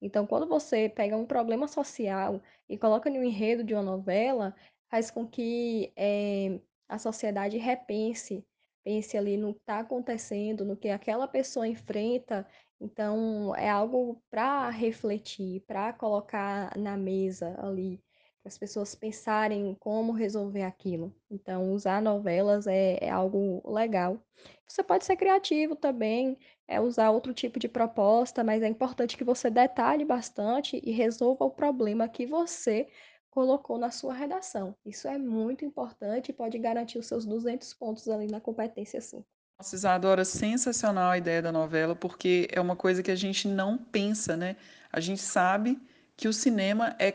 Então, 0.00 0.26
quando 0.26 0.46
você 0.46 0.88
pega 0.88 1.16
um 1.16 1.26
problema 1.26 1.66
social 1.68 2.42
e 2.68 2.78
coloca 2.78 3.10
no 3.10 3.22
enredo 3.24 3.64
de 3.64 3.74
uma 3.74 3.82
novela, 3.82 4.54
faz 4.90 5.10
com 5.10 5.26
que 5.26 5.92
é, 5.96 6.60
a 6.88 6.98
sociedade 6.98 7.58
repense, 7.58 8.44
pense 8.84 9.16
ali 9.16 9.36
no 9.36 9.54
que 9.54 9.60
está 9.60 9.80
acontecendo, 9.80 10.64
no 10.64 10.76
que 10.76 10.88
aquela 10.88 11.28
pessoa 11.28 11.66
enfrenta. 11.68 12.46
Então, 12.80 13.54
é 13.56 13.68
algo 13.68 14.22
para 14.30 14.70
refletir, 14.70 15.62
para 15.66 15.92
colocar 15.92 16.76
na 16.76 16.96
mesa 16.96 17.56
ali 17.62 18.02
para 18.42 18.48
as 18.48 18.58
pessoas 18.58 18.94
pensarem 18.94 19.76
como 19.78 20.12
resolver 20.12 20.62
aquilo. 20.62 21.14
Então, 21.30 21.72
usar 21.72 22.00
novelas 22.00 22.66
é, 22.66 22.98
é, 23.00 23.10
algo 23.10 23.62
legal. 23.70 24.22
Você 24.66 24.82
pode 24.82 25.04
ser 25.04 25.16
criativo 25.16 25.76
também, 25.76 26.38
é 26.66 26.80
usar 26.80 27.10
outro 27.10 27.34
tipo 27.34 27.58
de 27.58 27.68
proposta, 27.68 28.42
mas 28.42 28.62
é 28.62 28.68
importante 28.68 29.16
que 29.16 29.24
você 29.24 29.50
detalhe 29.50 30.04
bastante 30.04 30.80
e 30.82 30.90
resolva 30.90 31.44
o 31.44 31.50
problema 31.50 32.08
que 32.08 32.26
você 32.26 32.88
colocou 33.30 33.78
na 33.78 33.90
sua 33.90 34.12
redação. 34.12 34.74
Isso 34.84 35.06
é 35.08 35.16
muito 35.16 35.64
importante 35.64 36.30
e 36.30 36.32
pode 36.32 36.58
garantir 36.58 36.98
os 36.98 37.06
seus 37.06 37.24
200 37.24 37.72
pontos 37.74 38.08
ali 38.08 38.26
na 38.26 38.40
competência 38.40 39.00
sim. 39.00 39.24
Nossa, 39.58 39.76
Isadora, 39.76 40.24
sensacional 40.24 41.10
a 41.10 41.18
ideia 41.18 41.42
da 41.42 41.52
novela, 41.52 41.94
porque 41.94 42.48
é 42.50 42.60
uma 42.60 42.74
coisa 42.74 43.02
que 43.02 43.10
a 43.10 43.16
gente 43.16 43.46
não 43.46 43.76
pensa, 43.76 44.36
né? 44.36 44.56
A 44.90 45.00
gente 45.00 45.20
sabe 45.20 45.78
que 46.16 46.26
o 46.26 46.32
cinema 46.32 46.96
é 46.98 47.14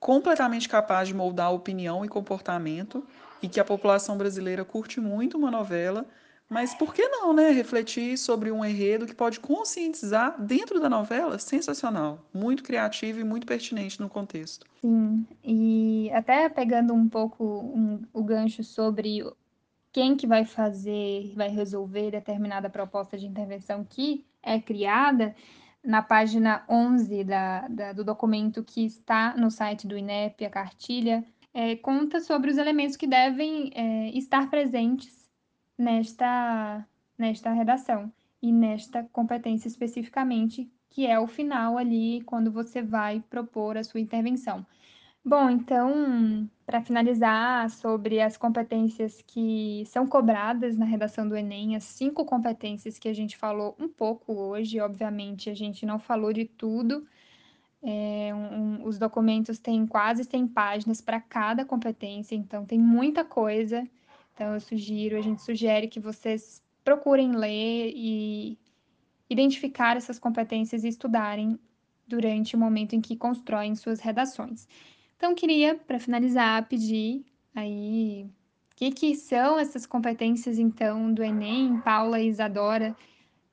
completamente 0.00 0.68
capaz 0.68 1.08
de 1.08 1.14
moldar 1.14 1.52
opinião 1.52 2.04
e 2.04 2.08
comportamento 2.08 3.06
e 3.42 3.48
que 3.48 3.60
a 3.60 3.64
população 3.64 4.16
brasileira 4.16 4.64
curte 4.64 5.00
muito 5.00 5.36
uma 5.36 5.50
novela, 5.50 6.06
mas 6.48 6.74
por 6.74 6.94
que 6.94 7.06
não, 7.08 7.32
né? 7.32 7.50
Refletir 7.50 8.16
sobre 8.16 8.52
um 8.52 8.64
enredo 8.64 9.06
que 9.06 9.14
pode 9.14 9.40
conscientizar 9.40 10.40
dentro 10.40 10.78
da 10.80 10.88
novela? 10.88 11.38
Sensacional. 11.38 12.24
Muito 12.32 12.62
criativo 12.62 13.20
e 13.20 13.24
muito 13.24 13.46
pertinente 13.46 14.00
no 14.00 14.08
contexto. 14.08 14.64
Sim, 14.80 15.26
e 15.42 16.10
até 16.12 16.48
pegando 16.48 16.94
um 16.94 17.08
pouco 17.08 17.44
um, 17.44 18.02
o 18.12 18.22
gancho 18.22 18.62
sobre 18.62 19.24
quem 19.92 20.16
que 20.16 20.26
vai 20.26 20.44
fazer, 20.44 21.32
vai 21.34 21.48
resolver 21.48 22.10
determinada 22.10 22.70
proposta 22.70 23.18
de 23.18 23.26
intervenção 23.26 23.84
que 23.84 24.24
é 24.42 24.60
criada, 24.60 25.34
na 25.82 26.02
página 26.02 26.64
11 26.68 27.24
da, 27.24 27.68
da, 27.68 27.92
do 27.92 28.04
documento 28.04 28.62
que 28.62 28.84
está 28.84 29.36
no 29.36 29.50
site 29.50 29.86
do 29.86 29.96
INEP, 29.96 30.44
a 30.44 30.50
cartilha, 30.50 31.24
é, 31.54 31.76
conta 31.76 32.20
sobre 32.20 32.50
os 32.50 32.58
elementos 32.58 32.96
que 32.96 33.06
devem 33.06 33.70
é, 33.74 34.10
estar 34.10 34.50
presentes 34.50 35.15
nesta, 35.78 36.86
nesta 37.18 37.52
redação 37.52 38.12
e 38.42 38.52
nesta 38.52 39.04
competência 39.12 39.68
especificamente, 39.68 40.70
que 40.90 41.06
é 41.06 41.18
o 41.18 41.26
final 41.26 41.76
ali, 41.78 42.22
quando 42.22 42.50
você 42.50 42.82
vai 42.82 43.22
propor 43.28 43.76
a 43.76 43.84
sua 43.84 44.00
intervenção. 44.00 44.64
Bom, 45.28 45.50
então, 45.50 46.48
para 46.64 46.80
finalizar, 46.80 47.68
sobre 47.68 48.20
as 48.20 48.36
competências 48.36 49.20
que 49.26 49.82
são 49.86 50.06
cobradas 50.06 50.78
na 50.78 50.84
redação 50.84 51.28
do 51.28 51.36
Enem, 51.36 51.74
as 51.74 51.82
cinco 51.82 52.24
competências 52.24 52.96
que 52.96 53.08
a 53.08 53.12
gente 53.12 53.36
falou 53.36 53.74
um 53.76 53.88
pouco 53.88 54.32
hoje, 54.32 54.78
obviamente 54.78 55.50
a 55.50 55.54
gente 55.54 55.84
não 55.84 55.98
falou 55.98 56.32
de 56.32 56.44
tudo. 56.44 57.04
É, 57.82 58.32
um, 58.32 58.84
os 58.84 58.98
documentos 58.98 59.58
têm 59.58 59.84
quase 59.84 60.22
100 60.22 60.46
páginas 60.48 61.00
para 61.00 61.20
cada 61.20 61.64
competência, 61.64 62.36
então 62.36 62.64
tem 62.64 62.78
muita 62.78 63.24
coisa. 63.24 63.84
Então, 64.36 64.52
eu 64.52 64.60
sugiro, 64.60 65.16
a 65.16 65.22
gente 65.22 65.40
sugere 65.40 65.88
que 65.88 65.98
vocês 65.98 66.62
procurem 66.84 67.34
ler 67.34 67.90
e 67.96 68.58
identificar 69.30 69.96
essas 69.96 70.18
competências 70.18 70.84
e 70.84 70.88
estudarem 70.88 71.58
durante 72.06 72.54
o 72.54 72.58
momento 72.58 72.94
em 72.94 73.00
que 73.00 73.16
constroem 73.16 73.74
suas 73.74 73.98
redações. 73.98 74.68
Então, 75.16 75.34
queria, 75.34 75.76
para 75.76 75.98
finalizar, 75.98 76.68
pedir 76.68 77.24
aí 77.54 78.26
o 78.70 78.76
que, 78.76 78.90
que 78.90 79.14
são 79.14 79.58
essas 79.58 79.86
competências, 79.86 80.58
então, 80.58 81.14
do 81.14 81.24
Enem, 81.24 81.80
Paula 81.80 82.20
e 82.20 82.28
Isadora, 82.28 82.94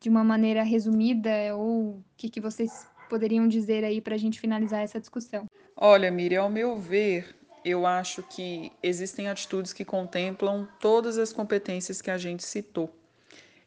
de 0.01 0.09
uma 0.09 0.21
maneira 0.21 0.63
resumida, 0.63 1.55
ou 1.55 1.91
o 1.91 2.03
que, 2.17 2.27
que 2.29 2.41
vocês 2.41 2.85
poderiam 3.09 3.47
dizer 3.47 3.85
aí 3.85 4.01
para 4.01 4.15
a 4.15 4.19
gente 4.19 4.37
finalizar 4.37 4.81
essa 4.81 4.99
discussão? 4.99 5.45
Olha, 5.77 6.11
Miriam, 6.11 6.43
ao 6.43 6.49
meu 6.49 6.75
ver, 6.75 7.33
eu 7.63 7.85
acho 7.85 8.21
que 8.23 8.71
existem 8.81 9.29
atitudes 9.29 9.73
que 9.73 9.85
contemplam 9.85 10.67
todas 10.79 11.17
as 11.17 11.31
competências 11.31 12.01
que 12.01 12.11
a 12.11 12.17
gente 12.17 12.43
citou. 12.43 12.93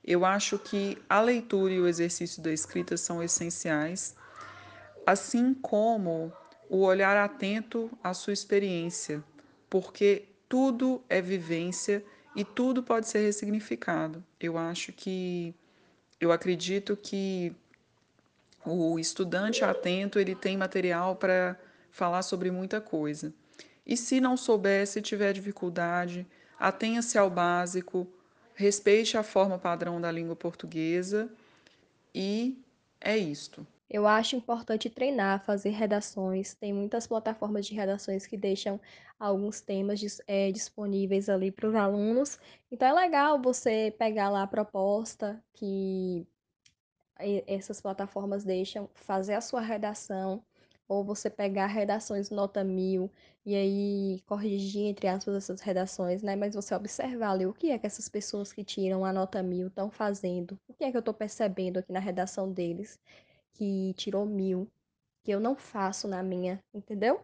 Eu 0.05 0.25
acho 0.25 0.59
que 0.59 0.99
a 1.09 1.21
leitura 1.21 1.73
e 1.73 1.81
o 1.81 1.89
exercício 1.89 2.43
da 2.43 2.53
escrita 2.53 2.97
são 2.97 3.23
essenciais, 3.23 4.15
assim 5.05 5.53
como 5.55 6.33
o 6.69 6.83
olhar 6.83 7.17
atento 7.17 7.91
à 8.03 8.15
sua 8.15 8.33
experiência, 8.33 9.23
porque 9.69 10.29
tudo 10.49 11.03
é 11.09 11.21
vivência 11.21 12.05
e 12.37 12.45
tudo 12.45 12.83
pode 12.83 13.09
ser 13.09 13.21
ressignificado. 13.21 14.23
Eu 14.39 14.59
acho 14.59 14.93
que 14.93 15.55
eu 16.21 16.31
acredito 16.31 16.97
que 16.97 17.55
o 18.65 18.99
estudante 18.99 19.65
atento, 19.65 20.19
ele 20.19 20.35
tem 20.35 20.57
material 20.57 21.17
para 21.17 21.59
falar 21.91 22.23
sobre 22.23 22.51
muita 22.51 22.81
coisa. 22.81 23.33
E 23.87 23.97
se 23.97 24.21
não 24.21 24.37
souber, 24.37 24.87
se 24.87 25.01
tiver 25.01 25.33
dificuldade, 25.33 26.27
atenha-se 26.59 27.17
ao 27.17 27.31
básico, 27.31 28.07
respeite 28.55 29.17
a 29.17 29.23
forma 29.23 29.59
padrão 29.59 30.01
da 30.01 30.11
língua 30.11 30.35
portuguesa 30.35 31.31
e 32.15 32.59
é 33.01 33.17
isto. 33.17 33.67
Eu 33.89 34.05
acho 34.07 34.35
importante 34.35 34.91
treinar, 34.91 35.45
fazer 35.45 35.71
redações. 35.71 36.55
Tem 36.55 36.73
muitas 36.73 37.07
plataformas 37.07 37.67
de 37.67 37.75
redações 37.75 38.27
que 38.27 38.37
deixam 38.37 38.81
alguns 39.19 39.61
temas 39.61 40.01
é, 40.27 40.51
disponíveis 40.51 41.29
ali 41.29 41.53
para 41.53 41.69
os 41.69 41.75
alunos. 41.75 42.41
Então 42.71 42.89
é 42.89 42.93
legal 42.93 43.41
você 43.41 43.95
pegar 43.97 44.29
lá 44.29 44.43
a 44.43 44.47
proposta 44.47 45.41
que 45.53 46.27
essas 47.47 47.81
plataformas 47.81 48.45
deixam, 48.45 48.91
fazer 48.95 49.35
a 49.35 49.41
sua 49.41 49.61
redação, 49.61 50.43
ou 50.89 51.05
você 51.05 51.29
pegar 51.31 51.67
redações 51.67 52.31
nota 52.31 52.63
mil 52.65 53.11
e 53.45 53.55
aí 53.55 54.21
corrigir, 54.27 54.87
entre 54.87 55.09
aspas, 55.09 55.35
essas 55.35 55.61
redações, 55.61 56.23
né? 56.23 56.37
Mas 56.37 56.55
você 56.55 56.75
observar 56.75 57.31
ali 57.33 57.47
o 57.47 57.53
que 57.53 57.71
é 57.71 57.79
que 57.79 57.87
essas 57.87 58.09
pessoas 58.09 58.53
que 58.53 58.65
tiram 58.65 59.05
a 59.05 59.13
nota 59.13 59.43
mil 59.43 59.69
estão 59.69 59.91
fazendo, 59.91 60.59
o 60.69 60.75
que 60.75 60.85
é 60.85 60.91
que 60.91 60.97
eu 60.97 61.01
estou 61.01 61.15
percebendo 61.15 61.79
aqui 61.79 61.93
na 61.93 62.01
redação 62.01 62.53
deles 62.53 63.01
que 63.53 63.95
tirou 63.95 64.27
mil, 64.27 64.71
que 65.25 65.31
eu 65.33 65.41
não 65.41 65.57
faço 65.57 66.07
na 66.09 66.23
minha, 66.23 66.63
entendeu? 66.75 67.21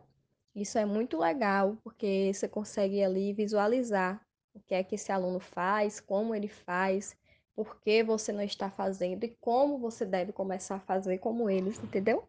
Isso 0.54 0.78
é 0.78 0.84
muito 0.84 1.18
legal, 1.18 1.76
porque 1.82 2.30
você 2.32 2.48
consegue 2.48 3.02
ali 3.02 3.32
visualizar 3.32 4.20
o 4.54 4.60
que 4.60 4.74
é 4.74 4.82
que 4.84 4.94
esse 4.96 5.10
aluno 5.12 5.40
faz, 5.40 6.00
como 6.00 6.34
ele 6.34 6.48
faz, 6.48 7.16
por 7.54 7.80
que 7.80 8.02
você 8.02 8.32
não 8.32 8.42
está 8.42 8.70
fazendo 8.70 9.24
e 9.24 9.36
como 9.40 9.78
você 9.78 10.04
deve 10.04 10.32
começar 10.32 10.76
a 10.76 10.80
fazer 10.80 11.18
como 11.18 11.48
eles, 11.48 11.78
entendeu? 11.78 12.28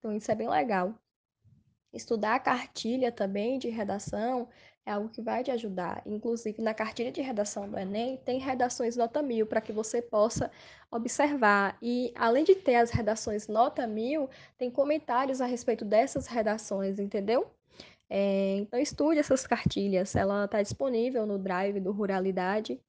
Então 0.00 0.16
isso 0.16 0.32
é 0.32 0.34
bem 0.34 0.48
legal. 0.48 0.98
Estudar 1.92 2.36
a 2.36 2.40
cartilha 2.40 3.12
também 3.12 3.58
de 3.58 3.68
redação 3.68 4.48
é 4.86 4.92
algo 4.92 5.08
que 5.08 5.20
vai 5.20 5.42
te 5.44 5.50
ajudar. 5.50 6.02
Inclusive, 6.06 6.62
na 6.62 6.72
cartilha 6.72 7.12
de 7.12 7.20
redação 7.20 7.68
do 7.68 7.78
Enem, 7.78 8.16
tem 8.18 8.38
redações 8.38 8.96
nota 8.96 9.22
mil 9.22 9.46
para 9.46 9.60
que 9.60 9.72
você 9.72 10.00
possa 10.00 10.50
observar. 10.90 11.76
E, 11.82 12.12
além 12.16 12.44
de 12.44 12.54
ter 12.54 12.76
as 12.76 12.90
redações 12.90 13.46
nota 13.48 13.86
mil, 13.86 14.28
tem 14.56 14.70
comentários 14.70 15.40
a 15.40 15.46
respeito 15.46 15.84
dessas 15.84 16.26
redações, 16.26 16.98
entendeu? 16.98 17.50
É, 18.08 18.56
então, 18.56 18.80
estude 18.80 19.20
essas 19.20 19.46
cartilhas. 19.46 20.16
Ela 20.16 20.44
está 20.44 20.62
disponível 20.62 21.26
no 21.26 21.38
Drive 21.38 21.80
do 21.80 21.92
Ruralidade. 21.92 22.80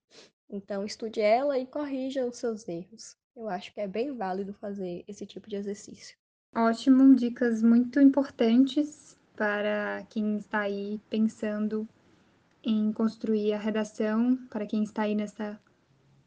Então, 0.50 0.86
estude 0.86 1.22
ela 1.22 1.58
e 1.58 1.66
corrija 1.66 2.26
os 2.26 2.38
seus 2.38 2.68
erros. 2.68 3.18
Eu 3.36 3.50
acho 3.50 3.74
que 3.74 3.82
é 3.82 3.88
bem 3.88 4.16
válido 4.16 4.54
fazer 4.54 5.04
esse 5.08 5.26
tipo 5.26 5.50
de 5.50 5.56
exercício. 5.56 6.21
Ótimo, 6.54 7.16
dicas 7.16 7.64
muito 7.64 7.98
importantes 8.02 9.18
para 9.38 10.06
quem 10.10 10.36
está 10.36 10.60
aí 10.60 11.00
pensando 11.10 11.88
em 12.62 12.92
construir 12.92 13.54
a 13.54 13.58
redação, 13.58 14.36
para 14.50 14.66
quem 14.66 14.84
está 14.84 15.04
aí 15.04 15.16
nessa, 15.16 15.58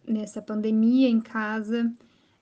nessa 0.09 0.41
pandemia 0.41 1.11
em 1.11 1.21
casa. 1.21 1.93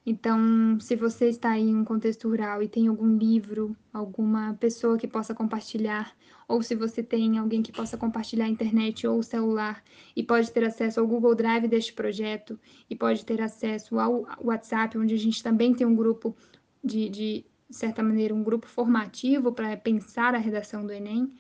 Então, 0.07 0.79
se 0.79 0.95
você 0.95 1.29
está 1.29 1.51
aí 1.51 1.71
em 1.71 1.77
um 1.77 1.85
contexto 1.85 2.29
rural 2.29 2.63
e 2.63 2.69
tem 2.69 2.87
algum 2.87 3.17
livro, 3.17 3.77
alguma 3.93 4.55
pessoa 4.55 4.97
que 4.97 5.09
possa 5.09 5.35
compartilhar, 5.35 6.17
ou 6.47 6.63
se 6.63 6.77
você 6.77 7.03
tem 7.03 7.37
alguém 7.37 7.63
que 7.65 7.73
possa 7.73 7.99
compartilhar 7.99 8.45
a 8.45 8.49
internet 8.49 9.09
ou 9.09 9.19
o 9.19 9.25
celular 9.25 9.83
e 10.15 10.23
pode 10.23 10.53
ter 10.53 10.63
acesso 10.63 11.01
ao 11.01 11.07
Google 11.09 11.35
Drive 11.35 11.67
deste 11.67 11.93
projeto 11.93 12.61
e 12.89 12.95
pode 12.95 13.25
ter 13.25 13.43
acesso 13.43 13.99
ao 13.99 14.25
WhatsApp, 14.41 14.97
onde 14.97 15.15
a 15.15 15.19
gente 15.19 15.43
também 15.43 15.75
tem 15.75 15.85
um 15.85 15.97
grupo 15.97 16.37
de, 16.83 17.09
de 17.09 17.52
de 17.73 17.77
certa 17.79 18.03
maneira, 18.03 18.35
um 18.35 18.43
grupo 18.43 18.67
formativo 18.67 19.51
para 19.51 19.75
pensar 19.79 20.35
a 20.35 20.39
redação 20.39 20.85
do 20.85 20.93
Enem. 20.93 21.33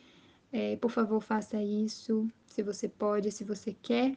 É, 0.51 0.77
por 0.77 0.91
favor, 0.91 1.21
faça 1.21 1.63
isso, 1.63 2.27
se 2.47 2.63
você 2.63 2.89
pode, 2.89 3.31
se 3.31 3.45
você 3.45 3.77
quer. 3.83 4.17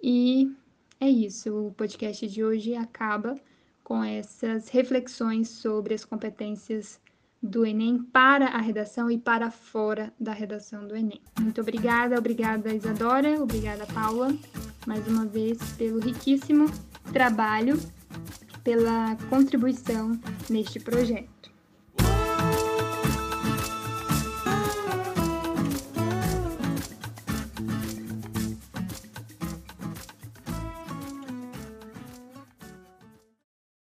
E 0.00 0.54
é 1.00 1.10
isso, 1.10 1.66
o 1.66 1.72
podcast 1.72 2.26
de 2.28 2.44
hoje 2.44 2.76
acaba 2.76 3.34
com 3.82 4.04
essas 4.04 4.68
reflexões 4.68 5.48
sobre 5.48 5.92
as 5.92 6.04
competências 6.04 7.00
do 7.42 7.66
Enem 7.66 8.00
para 8.00 8.46
a 8.46 8.60
redação 8.60 9.10
e 9.10 9.18
para 9.18 9.50
fora 9.50 10.12
da 10.20 10.32
redação 10.32 10.86
do 10.86 10.94
Enem. 10.94 11.20
Muito 11.40 11.60
obrigada, 11.60 12.16
obrigada 12.16 12.72
Isadora, 12.72 13.42
obrigada 13.42 13.86
Paula, 13.86 14.28
mais 14.86 15.04
uma 15.08 15.26
vez 15.26 15.58
pelo 15.72 15.98
riquíssimo 15.98 16.66
trabalho, 17.12 17.76
pela 18.62 19.16
contribuição 19.28 20.18
neste 20.48 20.78
projeto. 20.80 21.49